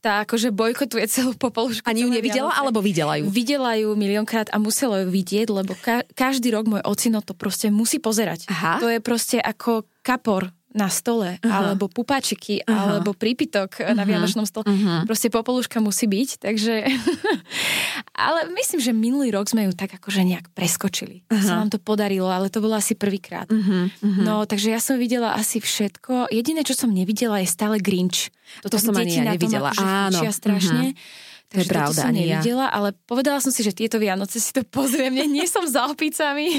tá 0.00 0.24
akože 0.24 0.50
bojkotuje 0.50 1.04
celú 1.06 1.36
popolušku. 1.36 1.84
Ani 1.84 2.02
ju 2.02 2.10
nevidela, 2.10 2.48
Vianoce. 2.50 2.60
alebo 2.64 2.80
videla 2.80 3.14
ju? 3.20 3.28
Videla 3.34 3.74
ju 3.74 3.98
miliónkrát 3.98 4.46
a 4.54 4.62
musela 4.62 5.02
ju 5.02 5.10
vidieť, 5.10 5.50
lebo 5.50 5.74
ka- 5.74 6.06
každý 6.14 6.54
rok 6.54 6.70
môj 6.70 6.86
ocino 6.86 7.18
to 7.18 7.34
proste 7.34 7.74
musí 7.74 7.98
pozerať. 7.98 8.46
Aha. 8.46 8.78
To 8.78 8.86
je 8.86 9.02
proste 9.02 9.42
ako 9.42 9.82
kapor 10.06 10.54
na 10.74 10.90
stole, 10.90 11.38
uh-huh. 11.38 11.54
alebo 11.54 11.86
pupačiky, 11.86 12.66
uh-huh. 12.66 12.98
alebo 12.98 13.14
prípitok 13.14 13.78
uh-huh. 13.78 13.94
na 13.94 14.02
Vianočnom 14.02 14.42
stole. 14.42 14.66
Uh-huh. 14.66 15.06
Proste 15.06 15.30
popoluška 15.30 15.78
musí 15.78 16.10
byť, 16.10 16.42
takže... 16.42 16.82
ale 18.26 18.50
myslím, 18.58 18.82
že 18.82 18.90
minulý 18.90 19.30
rok 19.30 19.46
sme 19.46 19.70
ju 19.70 19.72
tak 19.72 19.94
akože 19.94 20.26
nejak 20.26 20.50
preskočili. 20.50 21.22
Uh-huh. 21.30 21.46
Sa 21.46 21.62
nám 21.62 21.70
to 21.70 21.78
podarilo, 21.78 22.26
ale 22.26 22.50
to 22.50 22.58
bolo 22.58 22.74
asi 22.74 22.98
prvýkrát. 22.98 23.46
Uh-huh. 23.46 23.86
Uh-huh. 23.86 24.22
No, 24.26 24.34
takže 24.50 24.74
ja 24.74 24.82
som 24.82 24.98
videla 24.98 25.38
asi 25.38 25.62
všetko. 25.62 26.34
Jediné, 26.34 26.66
čo 26.66 26.74
som 26.74 26.90
nevidela, 26.90 27.38
je 27.38 27.46
stále 27.46 27.78
Grinch. 27.78 28.34
To, 28.66 28.74
to 28.74 28.82
som 28.82 28.98
ani 28.98 29.14
ja 29.14 29.30
nevidela. 29.30 29.70
Tom, 29.70 29.86
akože 29.86 30.26
Áno. 30.26 30.34
strašne. 30.34 30.84
Uh-huh. 30.90 31.32
To 31.54 31.62
je 31.62 31.70
pravda, 31.70 32.10
som 32.10 32.10
nevidela, 32.10 32.66
ja. 32.66 32.74
ale 32.74 32.88
povedala 33.06 33.38
som 33.38 33.54
si, 33.54 33.62
že 33.62 33.70
tieto 33.70 34.02
Vianoce 34.02 34.42
si 34.42 34.50
to 34.50 34.66
pozriem. 34.74 35.14
Nie, 35.14 35.30
nie 35.30 35.46
som 35.46 35.62
za 35.62 35.86
opicami. 35.86 36.58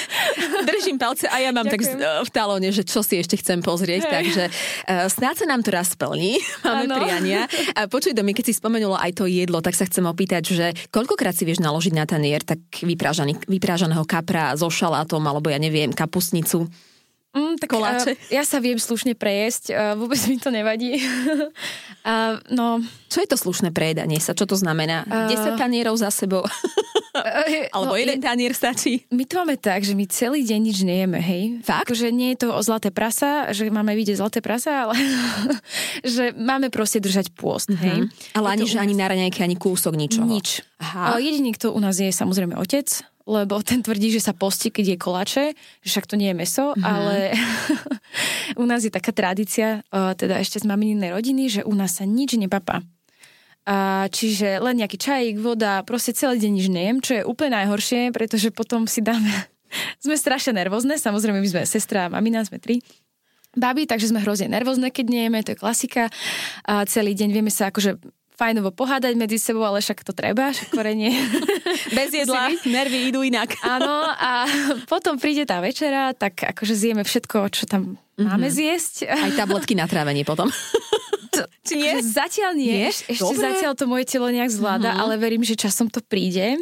Držím 0.68 1.00
palce 1.00 1.24
a 1.32 1.40
ja 1.40 1.48
mám 1.48 1.64
Ďakujem. 1.64 1.96
tak 1.96 2.28
v 2.28 2.30
talóne, 2.30 2.68
že 2.68 2.84
čo 2.84 3.00
si 3.00 3.16
ešte 3.16 3.40
chcem 3.40 3.64
pozrieť, 3.64 4.04
hey. 4.04 4.12
takže 4.20 4.42
uh, 4.52 5.08
snáď 5.08 5.34
sa 5.44 5.46
nám 5.48 5.64
to 5.64 5.72
raz 5.72 5.96
splní. 5.96 6.36
Máme 6.66 6.92
ano. 6.92 6.96
priania. 7.00 7.48
A 7.72 7.88
počuj, 7.88 8.12
Domi, 8.12 8.36
keď 8.36 8.52
si 8.52 8.54
spomenula 8.60 9.00
aj 9.00 9.16
to 9.16 9.24
jedlo, 9.24 9.64
tak 9.64 9.72
sa 9.72 9.88
chcem 9.88 10.04
opýtať, 10.04 10.42
že 10.44 10.66
koľkokrát 10.92 11.32
si 11.32 11.48
vieš 11.48 11.64
naložiť 11.64 11.96
na 11.96 12.04
tanier 12.04 12.44
tak 12.44 12.60
vyprážaného 13.48 14.04
kapra 14.04 14.52
so 14.60 14.68
šalátom, 14.68 15.24
alebo 15.24 15.48
ja 15.48 15.56
neviem, 15.56 15.88
kapusnicu? 15.96 16.68
Mm, 17.34 17.54
tak, 17.56 17.68
Koláče. 17.68 18.14
Uh, 18.14 18.30
ja 18.30 18.42
sa 18.42 18.56
viem 18.56 18.76
slušne 18.76 19.12
prejesť, 19.12 19.64
uh, 19.68 19.76
vôbec 19.94 20.18
mi 20.24 20.36
to 20.36 20.48
nevadí. 20.48 21.02
uh, 22.06 22.38
no, 22.50 22.78
Čo 23.06 23.18
je 23.18 23.28
to 23.28 23.36
slušné 23.36 23.68
prejedanie 23.68 24.16
sa? 24.16 24.32
Čo 24.32 24.46
to 24.46 24.54
znamená? 24.54 25.02
Uh, 25.04 25.26
10 25.28 25.54
tanierov 25.56 25.94
za 25.94 26.08
sebou? 26.08 26.42
uh, 26.42 26.52
Alebo 27.74 27.92
no, 27.92 27.98
jeden 27.98 28.18
tanier 28.18 28.52
stačí? 28.52 29.02
My 29.08 29.22
to 29.22 29.34
máme 29.36 29.56
tak, 29.56 29.82
že 29.82 29.92
my 29.92 30.06
celý 30.06 30.42
deň 30.42 30.60
nič 30.60 30.78
nejeme, 30.80 31.18
hej. 31.18 31.58
Fakt? 31.60 31.86
Akože 31.86 32.08
nie 32.08 32.32
je 32.32 32.46
to 32.46 32.48
o 32.50 32.60
zlaté 32.60 32.88
prasa, 32.88 33.50
že 33.50 33.66
máme 33.66 33.92
vidieť 33.92 34.14
zlaté 34.16 34.38
prasa, 34.38 34.86
ale 34.86 34.94
že 36.06 36.30
máme 36.32 36.68
proste 36.68 36.98
držať 36.98 37.32
pôst, 37.32 37.66
Mhm. 37.66 37.80
hej. 37.80 37.98
Ale 38.32 38.46
Je 38.46 38.52
ani, 38.52 38.64
že 38.64 38.76
u 38.76 38.80
ani 38.80 38.94
nás- 38.94 39.00
na 39.00 39.06
raňajke, 39.10 39.40
ani 39.40 39.56
kúsok 39.56 39.92
ničoho. 39.92 40.26
Nič. 40.26 40.62
Aha. 40.76 41.16
A 41.16 41.18
jediný, 41.18 41.50
kto 41.50 41.70
u 41.70 41.80
nás 41.80 41.96
je, 41.96 42.06
samozrejme 42.06 42.54
otec, 42.54 42.86
lebo 43.24 43.64
ten 43.64 43.80
tvrdí, 43.80 44.12
že 44.12 44.20
sa 44.20 44.36
postí, 44.36 44.68
keď 44.68 44.84
je 44.84 44.96
koláče, 45.00 45.44
že 45.80 45.88
však 45.88 46.06
to 46.06 46.20
nie 46.20 46.28
je 46.32 46.36
meso, 46.36 46.76
Mhm. 46.76 46.84
ale 46.84 47.16
u 48.62 48.64
nás 48.68 48.84
je 48.84 48.92
taká 48.92 49.12
tradícia, 49.16 49.80
eh, 49.80 50.12
teda 50.14 50.38
ešte 50.38 50.60
z 50.60 50.68
mamininej 50.68 51.10
rodiny, 51.12 51.48
že 51.48 51.60
u 51.64 51.72
nás 51.72 51.96
sa 51.96 52.04
nič 52.04 52.36
nepapá. 52.36 52.84
A 53.64 54.08
čiže 54.12 54.60
len 54.60 54.76
nejaký 54.76 55.00
čajík, 55.00 55.40
voda, 55.40 55.80
proste 55.88 56.12
celý 56.12 56.36
deň 56.36 56.52
nič 56.52 56.66
nejem, 56.68 56.96
čo 57.00 57.12
je 57.16 57.22
úplne 57.24 57.56
najhoršie, 57.56 58.12
pretože 58.12 58.52
potom 58.52 58.84
si 58.84 59.00
dáme... 59.00 59.32
sme 60.04 60.20
strašne 60.20 60.52
nervózne, 60.52 61.00
samozrejme 61.00 61.40
my 61.40 61.48
sme 61.48 61.62
sestra 61.64 62.06
a 62.06 62.12
mamina, 62.12 62.44
sme 62.44 62.60
tri 62.60 62.84
baby, 63.54 63.86
takže 63.86 64.10
sme 64.10 64.18
hrozne 64.18 64.50
nervózne, 64.50 64.90
keď 64.90 65.06
nejeme, 65.14 65.38
to 65.46 65.54
je 65.54 65.62
klasika. 65.62 66.10
A 66.66 66.82
celý 66.90 67.14
deň 67.14 67.30
vieme 67.30 67.54
sa 67.54 67.70
akože 67.70 68.02
fajnovo 68.34 68.74
pohádať 68.74 69.14
medzi 69.14 69.38
sebou, 69.38 69.62
ale 69.62 69.78
však 69.78 70.02
to 70.02 70.10
treba, 70.10 70.50
však 70.50 70.74
korenie. 70.74 71.14
Bez 71.98 72.10
jedla, 72.10 72.50
nervy 72.66 73.14
idú 73.14 73.22
inak. 73.22 73.54
Áno, 73.78 74.10
a 74.10 74.44
potom 74.90 75.16
príde 75.16 75.46
tá 75.46 75.62
večera, 75.62 76.10
tak 76.12 76.42
akože 76.42 76.74
zjeme 76.74 77.06
všetko, 77.06 77.46
čo 77.54 77.64
tam 77.70 77.94
máme 78.18 78.50
zjesť. 78.50 79.06
Aj 79.06 79.30
tabletky 79.34 79.78
na 79.78 79.86
trávenie 79.86 80.26
potom. 80.26 80.50
Či 81.66 81.74
nie? 81.74 81.90
Akože 81.98 82.14
Zatiaľ 82.14 82.52
nie, 82.54 82.70
Nie? 82.70 82.90
Eš- 82.94 83.06
ešte 83.10 83.26
Dobre. 83.26 83.42
zatiaľ 83.42 83.72
to 83.74 83.84
moje 83.90 84.04
telo 84.06 84.30
nejak 84.30 84.54
zvláda, 84.54 84.94
ale 84.94 85.18
verím, 85.18 85.42
že 85.42 85.58
časom 85.58 85.90
to 85.90 85.98
príde. 85.98 86.58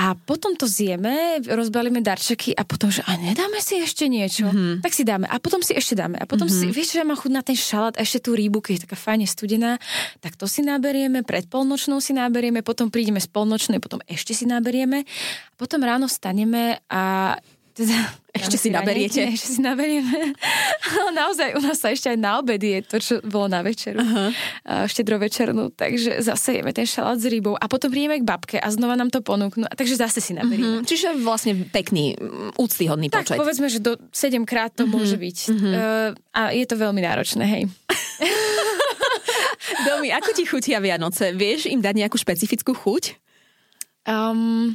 A 0.00 0.16
potom 0.16 0.56
to 0.56 0.64
zjeme, 0.64 1.44
rozbalíme 1.44 2.00
darčeky 2.00 2.56
a 2.56 2.64
potom, 2.64 2.88
že 2.88 3.04
a 3.04 3.20
nedáme 3.20 3.60
si 3.60 3.84
ešte 3.84 4.08
niečo, 4.08 4.48
mm-hmm. 4.48 4.80
tak 4.80 4.96
si 4.96 5.04
dáme. 5.04 5.28
A 5.28 5.36
potom 5.36 5.60
si 5.60 5.76
ešte 5.76 5.92
dáme. 5.92 6.16
A 6.16 6.24
potom 6.24 6.48
mm-hmm. 6.48 6.72
si, 6.72 6.72
vieš, 6.72 6.96
že 6.96 7.04
mám 7.04 7.20
chuť 7.20 7.28
na 7.28 7.44
ten 7.44 7.52
šalát 7.52 8.00
a 8.00 8.00
ešte 8.00 8.24
tú 8.24 8.32
rýbu, 8.32 8.64
keď 8.64 8.72
je 8.72 8.82
taká 8.88 8.96
fajne 8.96 9.28
studená, 9.28 9.76
tak 10.24 10.40
to 10.40 10.48
si 10.48 10.64
naberieme, 10.64 11.20
pred 11.20 11.44
polnočnou 11.52 12.00
si 12.00 12.16
naberieme, 12.16 12.64
potom 12.64 12.88
prídeme 12.88 13.20
z 13.20 13.28
polnočnej, 13.28 13.76
potom 13.76 14.00
ešte 14.08 14.32
si 14.32 14.48
naberieme. 14.48 15.04
A 15.04 15.54
potom 15.60 15.84
ráno 15.84 16.08
staneme 16.08 16.80
a 16.88 17.36
teda, 17.70 17.96
Ešte 18.30 18.56
si 18.56 18.68
naberiete. 18.70 19.22
Ešte 19.30 19.58
si 19.58 19.60
naberieme. 19.62 20.34
Ale 20.96 21.10
naozaj 21.14 21.58
u 21.58 21.60
nás 21.62 21.78
sa 21.78 21.90
ešte 21.90 22.10
aj 22.10 22.18
na 22.18 22.38
obed 22.38 22.62
je 22.62 22.78
to, 22.82 22.96
čo 22.98 23.14
bolo 23.26 23.50
na 23.50 23.62
večeru. 23.62 23.98
Uh-huh. 23.98 24.30
Štedrovečernú. 24.86 25.74
Takže 25.74 26.22
zase 26.22 26.60
jeme 26.62 26.70
ten 26.70 26.86
šalát 26.86 27.18
s 27.18 27.26
rybou. 27.26 27.58
A 27.58 27.66
potom 27.66 27.90
prídeme 27.90 28.22
k 28.22 28.24
babke 28.26 28.56
a 28.58 28.68
znova 28.70 28.94
nám 28.94 29.10
to 29.10 29.22
ponúknú. 29.22 29.66
A 29.66 29.74
takže 29.74 29.98
zase 29.98 30.22
si 30.22 30.32
naberieme. 30.34 30.82
Hm, 30.82 30.86
Čiže 30.86 31.18
vlastne 31.22 31.58
pekný, 31.68 32.14
mm, 32.18 32.58
úctyhodný 32.58 33.10
Tak 33.10 33.34
počet. 33.34 33.38
povedzme, 33.38 33.66
že 33.66 33.82
do 33.82 33.98
7 34.14 34.46
krát 34.46 34.74
to 34.74 34.86
môže 34.86 35.18
byť. 35.18 35.38
Uh, 35.50 36.14
a 36.34 36.54
je 36.54 36.64
to 36.66 36.78
veľmi 36.78 37.02
náročné, 37.02 37.44
hej. 37.46 37.62
Domi, 39.86 40.10
ako 40.10 40.30
ti 40.34 40.44
chutia 40.46 40.82
Vianoce? 40.82 41.32
Vieš 41.34 41.70
im 41.70 41.80
dať 41.82 41.94
nejakú 42.06 42.18
špecifickú 42.18 42.74
chuť? 42.74 43.16
Um, 44.08 44.74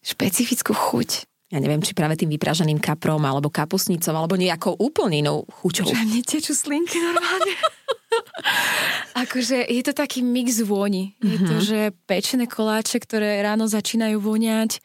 špecifickú 0.00 0.72
chuť. 0.72 1.28
Ja 1.50 1.58
neviem, 1.58 1.82
či 1.82 1.98
práve 1.98 2.14
tým 2.14 2.30
vypražaným 2.30 2.78
kaprom, 2.78 3.18
alebo 3.26 3.50
kapusnicou, 3.50 4.14
alebo 4.14 4.38
nejakou 4.38 4.78
úplne 4.78 5.26
inou 5.26 5.42
chuťou. 5.50 5.90
Že 5.90 6.06
mne 6.06 6.22
tečú 6.22 6.54
slinky 6.54 7.02
normálne. 7.02 7.54
akože 9.26 9.66
je 9.66 9.82
to 9.82 9.92
taký 9.94 10.22
mix 10.22 10.62
vôni. 10.62 11.18
Je 11.18 11.38
to, 11.42 11.54
že 11.58 11.78
pečené 12.06 12.46
koláče, 12.46 13.02
ktoré 13.02 13.42
ráno 13.42 13.66
začínajú 13.66 14.22
voňať, 14.22 14.78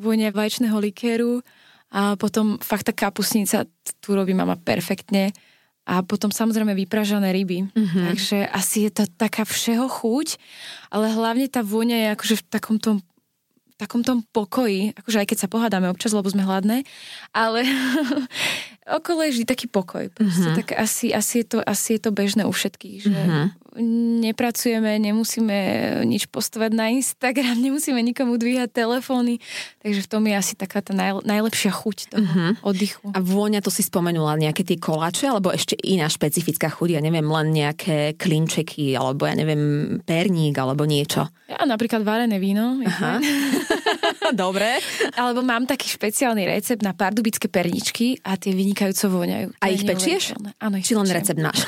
vonia 0.00 0.32
vaječného 0.32 0.76
likéru 0.80 1.44
a 1.92 2.16
potom 2.16 2.56
fakt 2.60 2.88
tá 2.88 2.94
kapusnica, 2.96 3.68
tu 4.00 4.16
robí 4.16 4.32
mama 4.32 4.56
perfektne 4.56 5.32
a 5.84 6.04
potom 6.06 6.30
samozrejme 6.30 6.72
vypražané 6.72 7.32
ryby. 7.34 7.68
Takže 8.12 8.46
asi 8.48 8.88
je 8.88 8.90
to 8.92 9.04
taká 9.18 9.42
všeho 9.42 9.90
chuť, 9.90 10.38
ale 10.92 11.10
hlavne 11.10 11.50
tá 11.50 11.60
vôňa 11.60 11.96
je 11.96 12.08
akože 12.14 12.34
v 12.40 12.44
takom 12.46 12.76
tom 12.78 13.02
takom 13.80 14.04
tom 14.04 14.20
pokoji, 14.28 14.92
akože 14.92 15.24
aj 15.24 15.28
keď 15.32 15.38
sa 15.40 15.48
pohádame 15.48 15.88
občas, 15.88 16.12
lebo 16.12 16.28
sme 16.28 16.44
hladné, 16.44 16.84
ale 17.32 17.64
okolo 19.00 19.24
je 19.24 19.40
vždy 19.40 19.44
taký 19.48 19.72
pokoj. 19.72 20.12
Proste, 20.12 20.52
tak 20.52 20.76
asi, 20.76 21.16
asi, 21.16 21.40
je 21.40 21.56
to, 21.56 21.58
asi 21.64 21.96
je 21.96 22.00
to 22.04 22.10
bežné 22.12 22.44
u 22.44 22.52
všetkých, 22.52 22.98
že 23.08 23.20
nepracujeme, 23.78 24.98
nemusíme 24.98 25.56
nič 26.02 26.26
postovať 26.26 26.70
na 26.74 26.90
Instagram, 26.90 27.58
nemusíme 27.66 28.00
nikomu 28.02 28.34
dvíhať 28.34 28.70
telefóny, 28.70 29.38
takže 29.78 30.00
v 30.04 30.08
tom 30.08 30.22
je 30.26 30.34
asi 30.34 30.54
taká 30.54 30.82
tá 30.82 30.90
najle- 30.90 31.22
najlepšia 31.22 31.70
chuť 31.70 31.96
toho 32.10 32.54
oddychu. 32.66 33.04
A 33.14 33.20
vôňa, 33.20 33.62
to 33.62 33.70
si 33.70 33.82
spomenula, 33.82 34.34
nejaké 34.34 34.66
tie 34.66 34.76
koláče, 34.76 35.30
alebo 35.30 35.54
ešte 35.54 35.78
iná 35.80 36.10
špecifická 36.10 36.66
chuť, 36.66 36.98
ja 36.98 37.00
neviem, 37.00 37.26
len 37.26 37.50
nejaké 37.50 38.18
klinčeky, 38.18 38.94
alebo 38.94 39.26
ja 39.26 39.34
neviem, 39.34 39.96
perník, 40.02 40.58
alebo 40.58 40.82
niečo. 40.84 41.30
Ja 41.46 41.62
napríklad 41.66 42.02
varené 42.02 42.38
víno. 42.38 42.78
Aha. 42.82 43.18
Dobre. 44.34 44.78
Alebo 45.18 45.42
mám 45.42 45.66
taký 45.66 45.90
špeciálny 45.90 46.46
recept 46.46 46.82
na 46.82 46.94
pardubické 46.94 47.50
perničky 47.50 48.22
a 48.22 48.38
tie 48.38 48.54
vynikajúco 48.54 49.10
voňajú. 49.10 49.48
A 49.58 49.66
ich 49.68 49.82
pečieš? 49.82 50.34
Áno, 50.62 50.78
ich 50.78 50.86
Či 50.86 50.94
len 50.94 51.06
pečiem. 51.06 51.18
recept 51.18 51.40
máš? 51.42 51.60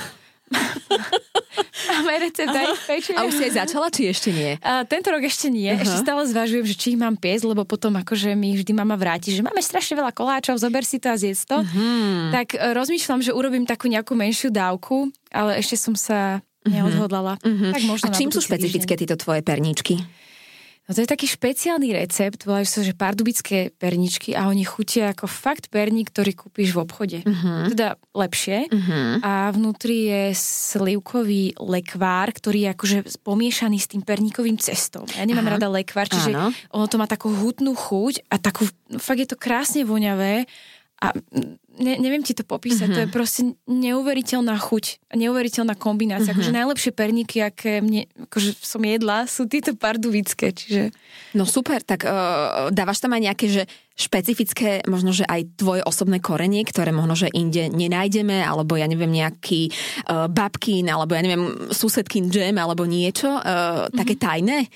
Máme 1.92 2.12
recept 2.24 2.48
a 2.48 2.60
ich 2.72 2.82
pečiem. 2.88 3.16
A 3.20 3.28
už 3.28 3.32
si 3.36 3.42
aj 3.48 3.52
začala, 3.64 3.92
či 3.92 4.08
ešte 4.08 4.32
nie? 4.32 4.56
A 4.64 4.88
tento 4.88 5.12
rok 5.12 5.20
ešte 5.20 5.52
nie, 5.52 5.68
uh-huh. 5.68 5.84
ešte 5.84 5.96
stále 6.00 6.24
zvažujem, 6.24 6.64
že 6.64 6.74
či 6.74 6.86
ich 6.96 6.98
mám 6.98 7.20
piesť, 7.20 7.44
lebo 7.44 7.68
potom 7.68 7.92
akože 8.00 8.32
mi 8.32 8.56
vždy 8.56 8.72
mama 8.72 8.96
vráti, 8.96 9.36
že 9.36 9.44
máme 9.44 9.60
strašne 9.60 10.00
veľa 10.00 10.12
koláčov, 10.16 10.56
zober 10.56 10.82
si 10.82 10.96
to 10.96 11.12
a 11.12 11.16
zjedz 11.20 11.44
to. 11.44 11.60
Uh-huh. 11.60 12.32
Tak 12.32 12.56
e, 12.56 12.72
rozmýšľam, 12.72 13.20
že 13.20 13.36
urobím 13.36 13.68
takú 13.68 13.92
nejakú 13.92 14.16
menšiu 14.16 14.48
dávku, 14.48 15.12
ale 15.28 15.60
ešte 15.60 15.76
som 15.76 15.92
sa 15.92 16.40
neodhodlala. 16.64 17.36
Uh-huh. 17.42 17.70
Tak 17.74 17.82
možno 17.84 18.06
A 18.08 18.16
čím 18.16 18.30
sú 18.30 18.40
špecifické 18.40 18.94
tieto 18.96 19.18
tvoje 19.18 19.44
perníčky? 19.44 20.00
No 20.90 20.98
to 20.98 21.06
je 21.06 21.14
taký 21.14 21.30
špeciálny 21.30 21.94
recept, 21.94 22.42
volajú 22.42 22.66
sa, 22.66 22.82
že 22.82 22.90
pardubické 22.90 23.70
perničky 23.78 24.34
a 24.34 24.50
oni 24.50 24.66
chutia 24.66 25.14
ako 25.14 25.30
fakt 25.30 25.70
perník, 25.70 26.10
ktorý 26.10 26.34
kúpiš 26.34 26.74
v 26.74 26.82
obchode. 26.82 27.18
Uh-huh. 27.22 27.70
Teda 27.70 27.94
lepšie. 28.10 28.66
Uh-huh. 28.66 29.22
A 29.22 29.54
vnútri 29.54 30.10
je 30.10 30.34
slivkový 30.34 31.54
lekvár, 31.62 32.34
ktorý 32.34 32.66
je 32.66 32.70
akože 32.74 32.98
pomiešaný 33.22 33.78
s 33.78 33.94
tým 33.94 34.02
perníkovým 34.02 34.58
cestom. 34.58 35.06
Ja 35.14 35.22
nemám 35.22 35.46
Aha. 35.46 35.54
rada 35.54 35.70
lekvár, 35.70 36.10
čiže 36.10 36.34
Áno. 36.34 36.50
ono 36.74 36.86
to 36.90 36.98
má 36.98 37.06
takú 37.06 37.30
hutnú 37.30 37.78
chuť 37.78 38.26
a 38.26 38.42
takú, 38.42 38.66
fakt 38.98 39.22
je 39.22 39.28
to 39.30 39.38
krásne 39.38 39.86
voňavé 39.86 40.50
a 40.98 41.14
ne, 41.78 41.96
neviem 41.96 42.20
ti 42.20 42.36
to 42.36 42.44
popísať, 42.44 42.88
uh-huh. 42.88 42.96
to 42.96 43.00
je 43.04 43.08
proste 43.08 43.42
neuveriteľná 43.64 44.56
chuť, 44.58 45.14
neuveriteľná 45.16 45.78
kombinácia. 45.78 46.32
Uh-huh. 46.32 46.42
Akože 46.42 46.56
najlepšie 46.56 46.92
perníky, 46.92 47.40
aké 47.40 47.80
mne, 47.80 48.08
akože 48.28 48.58
som 48.60 48.82
jedla, 48.84 49.24
sú 49.24 49.48
tieto 49.48 49.72
pardubické, 49.72 50.52
čiže... 50.52 50.92
No 51.32 51.48
super, 51.48 51.80
tak 51.80 52.04
uh, 52.04 52.68
dávaš 52.68 53.00
tam 53.00 53.16
aj 53.16 53.22
nejaké, 53.32 53.46
že 53.48 53.62
špecifické, 53.96 54.84
možno, 54.88 55.12
že 55.12 55.28
aj 55.28 55.56
tvoje 55.60 55.84
osobné 55.84 56.20
korenie, 56.20 56.64
ktoré 56.64 56.92
možno, 56.92 57.16
že 57.16 57.32
inde 57.32 57.68
nenájdeme, 57.68 58.40
alebo 58.40 58.76
ja 58.76 58.88
neviem, 58.88 59.12
nejaký 59.12 59.68
uh, 60.08 60.28
babkin, 60.28 60.88
alebo 60.88 61.16
ja 61.16 61.22
neviem, 61.24 61.72
susedkin 61.72 62.32
džem, 62.32 62.56
alebo 62.56 62.88
niečo, 62.88 63.28
uh, 63.28 63.88
také 63.92 64.16
tajné? 64.16 64.68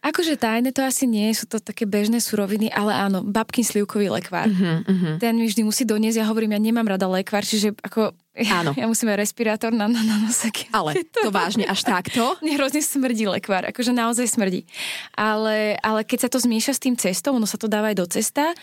Akože 0.00 0.40
tajné 0.40 0.72
to 0.72 0.80
asi 0.80 1.04
nie, 1.04 1.28
sú 1.36 1.44
to 1.44 1.60
také 1.60 1.84
bežné 1.84 2.24
suroviny, 2.24 2.72
ale 2.72 2.96
áno, 2.96 3.20
babkin 3.20 3.60
slivkový 3.60 4.08
lekvár. 4.08 4.48
Uh-huh, 4.48 4.80
uh-huh. 4.80 5.14
Ten 5.20 5.36
mi 5.36 5.44
vždy 5.44 5.60
musí 5.60 5.84
doniesť, 5.84 6.24
ja 6.24 6.26
hovorím, 6.26 6.56
ja 6.56 6.60
nemám 6.60 6.88
rada 6.88 7.04
lekvár, 7.04 7.44
čiže 7.44 7.76
ako 7.84 8.16
Áno. 8.48 8.72
ja 8.80 8.86
musím 8.88 9.12
mať 9.12 9.20
respirátor 9.20 9.74
na, 9.74 9.90
na, 9.90 10.00
na 10.00 10.16
nose. 10.22 10.48
Ale 10.72 11.04
to 11.14 11.28
vážne 11.28 11.66
až 11.68 11.84
takto? 11.84 12.38
Mne 12.40 12.56
hrozne 12.56 12.80
smrdí 12.80 13.28
lekvár, 13.28 13.68
akože 13.68 13.92
naozaj 13.92 14.30
smrdí. 14.30 14.64
Ale, 15.12 15.76
ale 15.82 16.00
keď 16.06 16.26
sa 16.26 16.28
to 16.32 16.38
zmieša 16.40 16.72
s 16.78 16.80
tým 16.80 16.94
cestom, 16.96 17.36
ono 17.36 17.44
sa 17.44 17.60
to 17.60 17.68
dáva 17.68 17.92
aj 17.92 17.96
do 17.98 18.06
cesta, 18.08 18.54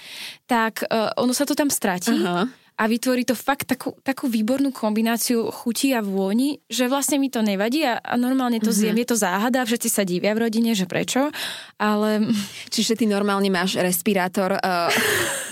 tak 0.49 0.81
uh, 0.87 1.13
ono 1.19 1.35
sa 1.35 1.45
to 1.45 1.53
tam 1.53 1.69
stratí. 1.69 2.15
Aha. 2.15 2.49
A 2.77 2.85
vytvorí 2.85 3.25
to 3.25 3.33
fakt 3.33 3.65
takú, 3.65 3.97
takú 4.05 4.29
výbornú 4.29 4.69
kombináciu 4.69 5.49
chutí 5.49 5.97
a 5.97 6.05
vôni, 6.05 6.61
že 6.69 6.85
vlastne 6.85 7.17
mi 7.17 7.25
to 7.25 7.41
nevadí 7.41 7.81
a, 7.81 7.97
a 7.97 8.13
normálne 8.13 8.61
to 8.61 8.69
zjem. 8.69 8.93
Je 9.01 9.07
to 9.09 9.17
záhada, 9.17 9.65
všetci 9.65 9.89
sa 9.89 10.05
divia 10.05 10.37
v 10.37 10.45
rodine, 10.45 10.77
že 10.77 10.85
prečo, 10.85 11.33
ale 11.81 12.29
Čiže 12.69 12.93
ty 12.93 13.09
normálne 13.09 13.49
máš 13.49 13.81
respirátor, 13.81 14.53
uh, 14.61 14.93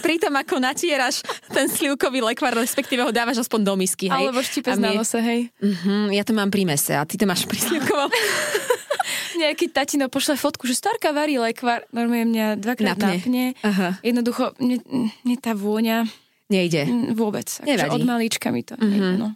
pritom 0.05 0.38
ako 0.38 0.61
natieraš 0.61 1.25
ten 1.49 1.65
slivkový 1.65 2.21
lekvar, 2.21 2.53
respektíve 2.53 3.01
ho 3.01 3.09
dávaš 3.09 3.41
aspoň 3.41 3.59
do 3.65 3.73
misky, 3.73 4.05
hej? 4.05 4.29
alebo 4.29 4.45
štipec 4.45 4.77
A 4.77 4.77
na 4.77 4.93
mne- 4.93 5.01
nose, 5.01 5.17
hej. 5.17 5.49
Mhm, 5.57 6.13
ja 6.13 6.21
to 6.21 6.38
mám 6.38 6.53
pri 6.53 6.69
mese 6.69 6.93
a 6.93 7.01
ty 7.09 7.17
to 7.17 7.25
máš 7.25 7.49
pri 7.49 7.57
slivkovom. 7.57 8.13
Nejaký 9.41 9.67
tatino 9.67 10.07
pošle 10.07 10.38
fotku, 10.38 10.63
že 10.63 10.77
starka 10.77 11.11
varí 11.11 11.35
lekvar, 11.35 11.83
normálne 11.89 12.29
mňa 12.31 12.45
dvakrát 12.55 12.95
Napne. 12.95 13.17
napne. 13.19 13.45
Aha. 13.65 13.99
Jednoducho, 13.99 14.55
mne, 14.61 14.79
mne 15.25 15.35
tá 15.41 15.51
vôňa, 15.51 16.07
Nejde. 16.45 16.86
Vôbec. 17.17 17.49
Akože 17.49 17.89
od 17.89 18.05
malička 18.05 18.53
mi 18.53 18.62
to 18.62 18.77
mm-hmm. 18.77 18.89
nejde, 18.89 19.12
no. 19.17 19.34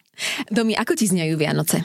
Domi, 0.54 0.78
ako 0.78 0.94
ti 0.94 1.10
znejú 1.10 1.42
Vianoce? 1.42 1.82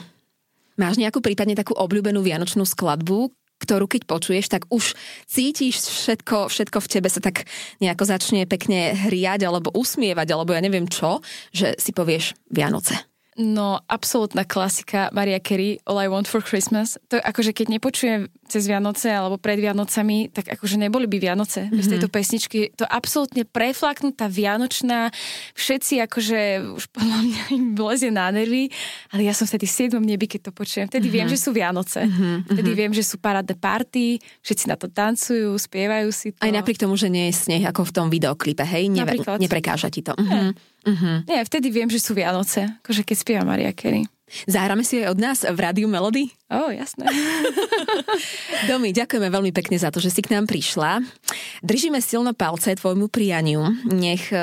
Máš 0.75 0.99
nejakú 1.01 1.23
prípadne 1.23 1.55
takú 1.55 1.73
obľúbenú 1.73 2.19
vianočnú 2.19 2.67
skladbu, 2.67 3.31
ktorú 3.63 3.87
keď 3.87 4.03
počuješ, 4.05 4.51
tak 4.51 4.67
už 4.67 4.93
cítiš 5.25 5.79
všetko, 5.87 6.51
všetko 6.51 6.77
v 6.83 6.91
tebe 6.91 7.07
sa 7.07 7.23
tak 7.23 7.47
nejako 7.79 8.03
začne 8.03 8.43
pekne 8.43 8.91
hriať 8.93 9.47
alebo 9.47 9.71
usmievať, 9.71 10.27
alebo 10.35 10.51
ja 10.51 10.59
neviem 10.59 10.85
čo, 10.91 11.23
že 11.55 11.79
si 11.79 11.95
povieš 11.95 12.35
Vianoce. 12.51 13.14
No, 13.35 13.83
absolútna 13.91 14.47
klasika 14.47 15.11
Maria 15.11 15.43
Carey, 15.43 15.75
All 15.83 15.99
I 15.99 16.07
Want 16.07 16.23
for 16.23 16.39
Christmas. 16.39 16.95
To 17.11 17.19
akože 17.19 17.51
keď 17.51 17.67
nepočujem 17.67 18.31
cez 18.47 18.63
Vianoce 18.63 19.11
alebo 19.11 19.35
pred 19.35 19.59
Vianocami, 19.59 20.31
tak 20.31 20.55
akože 20.55 20.79
neboli 20.79 21.03
by 21.03 21.19
Vianoce 21.19 21.67
mm-hmm. 21.67 21.75
bez 21.75 21.85
tejto 21.91 22.07
pesničky. 22.07 22.71
To 22.79 22.87
absolútne 22.87 23.43
preflaknutá 23.43 24.31
Vianočná, 24.31 25.11
všetci 25.51 25.99
akože 26.07 26.39
už 26.79 26.87
podľa 26.95 27.19
mňa 27.27 27.41
im 27.59 27.65
vlezie 27.75 28.07
na 28.07 28.31
nervy, 28.31 28.71
ale 29.11 29.27
ja 29.27 29.35
som 29.35 29.43
vtedy 29.43 29.67
v 29.67 29.99
7. 29.99 29.99
nebi, 29.99 30.31
keď 30.31 30.47
to 30.47 30.51
počujem. 30.55 30.87
Vtedy 30.87 31.11
mm-hmm. 31.11 31.19
viem, 31.19 31.27
že 31.27 31.35
sú 31.35 31.51
Vianoce. 31.51 32.07
Mm-hmm. 32.07 32.55
Vtedy 32.55 32.71
viem, 32.71 32.91
že 32.95 33.03
sú 33.03 33.19
parádne 33.19 33.59
party, 33.59 34.23
všetci 34.47 34.71
na 34.71 34.79
to 34.79 34.87
tancujú, 34.87 35.51
spievajú 35.59 36.07
si 36.15 36.31
to. 36.31 36.39
Aj 36.39 36.55
napriek 36.55 36.79
tomu, 36.79 36.95
že 36.95 37.11
nie 37.11 37.27
je 37.27 37.35
sneh 37.35 37.67
ako 37.67 37.83
v 37.83 37.91
tom 37.91 38.07
videoklipe, 38.07 38.63
hej? 38.63 38.87
Neve- 38.87 39.27
neprekáža 39.43 39.91
ti 39.91 39.99
to. 39.99 40.15
Mm-hmm. 40.15 40.74
Uh-huh. 40.85 41.25
Nie, 41.25 41.41
vtedy 41.41 41.73
viem, 41.73 41.89
že 41.89 41.97
sú 41.97 42.13
Vianoce, 42.13 42.69
akože 42.85 43.01
keď 43.01 43.17
spieva 43.17 43.43
Maria 43.43 43.73
Carey. 43.73 44.05
Zahráme 44.49 44.81
si 44.81 45.01
aj 45.01 45.13
od 45.13 45.19
nás 45.21 45.39
v 45.45 45.57
Rádiu 45.57 45.89
Melody? 45.89 46.33
Ó, 46.45 46.69
oh, 46.69 46.69
jasné. 46.69 47.09
Domi, 48.69 48.93
ďakujeme 48.93 49.33
veľmi 49.33 49.49
pekne 49.49 49.81
za 49.81 49.89
to, 49.89 49.97
že 49.97 50.13
si 50.13 50.21
k 50.21 50.29
nám 50.37 50.45
prišla. 50.45 51.01
Držíme 51.65 51.97
silno 52.05 52.37
palce 52.37 52.77
tvojmu 52.77 53.09
prianiu. 53.09 53.65
Nech 53.89 54.29
e, 54.29 54.37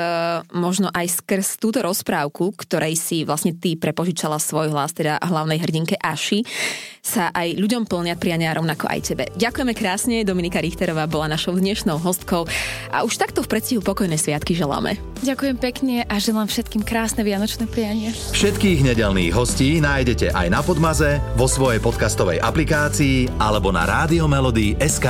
možno 0.51 0.91
aj 0.91 1.23
skrz 1.23 1.63
túto 1.63 1.79
rozprávku, 1.79 2.59
ktorej 2.59 2.99
si 2.99 3.23
vlastne 3.23 3.55
ty 3.55 3.79
prepožičala 3.79 4.35
svoj 4.35 4.75
hlas, 4.75 4.91
teda 4.91 5.15
hlavnej 5.23 5.63
hrdinke 5.63 5.95
Aši, 5.95 6.43
sa 6.99 7.31
aj 7.35 7.59
ľuďom 7.59 7.83
plnia 7.87 8.15
priania 8.15 8.55
rovnako 8.55 8.87
aj 8.87 8.99
tebe. 9.03 9.23
Ďakujeme 9.35 9.71
krásne, 9.75 10.23
Dominika 10.23 10.63
Richterová 10.63 11.03
bola 11.03 11.31
našou 11.31 11.55
dnešnou 11.55 11.99
hostkou 11.99 12.47
a 12.91 13.03
už 13.03 13.19
takto 13.19 13.43
v 13.43 13.51
predstihu 13.51 13.79
pokojné 13.83 14.15
sviatky 14.15 14.55
želáme. 14.55 14.95
Ďakujem 15.19 15.55
pekne 15.59 15.95
a 16.07 16.15
želám 16.19 16.47
všetkým 16.47 16.83
krásne 16.87 17.27
vianočné 17.27 17.67
prianie. 17.67 18.11
Všetkých 18.11 18.87
nedelných 18.87 19.35
hostí 19.35 19.83
nájdete 19.83 20.31
aj 20.31 20.47
na 20.47 20.63
Podmaze, 20.63 21.19
vo 21.35 21.47
svojej 21.47 21.83
podcastovej 22.03 22.43
aplikácii 22.43 23.39
alebo 23.39 23.71
na 23.71 23.87
SK. 24.75 25.07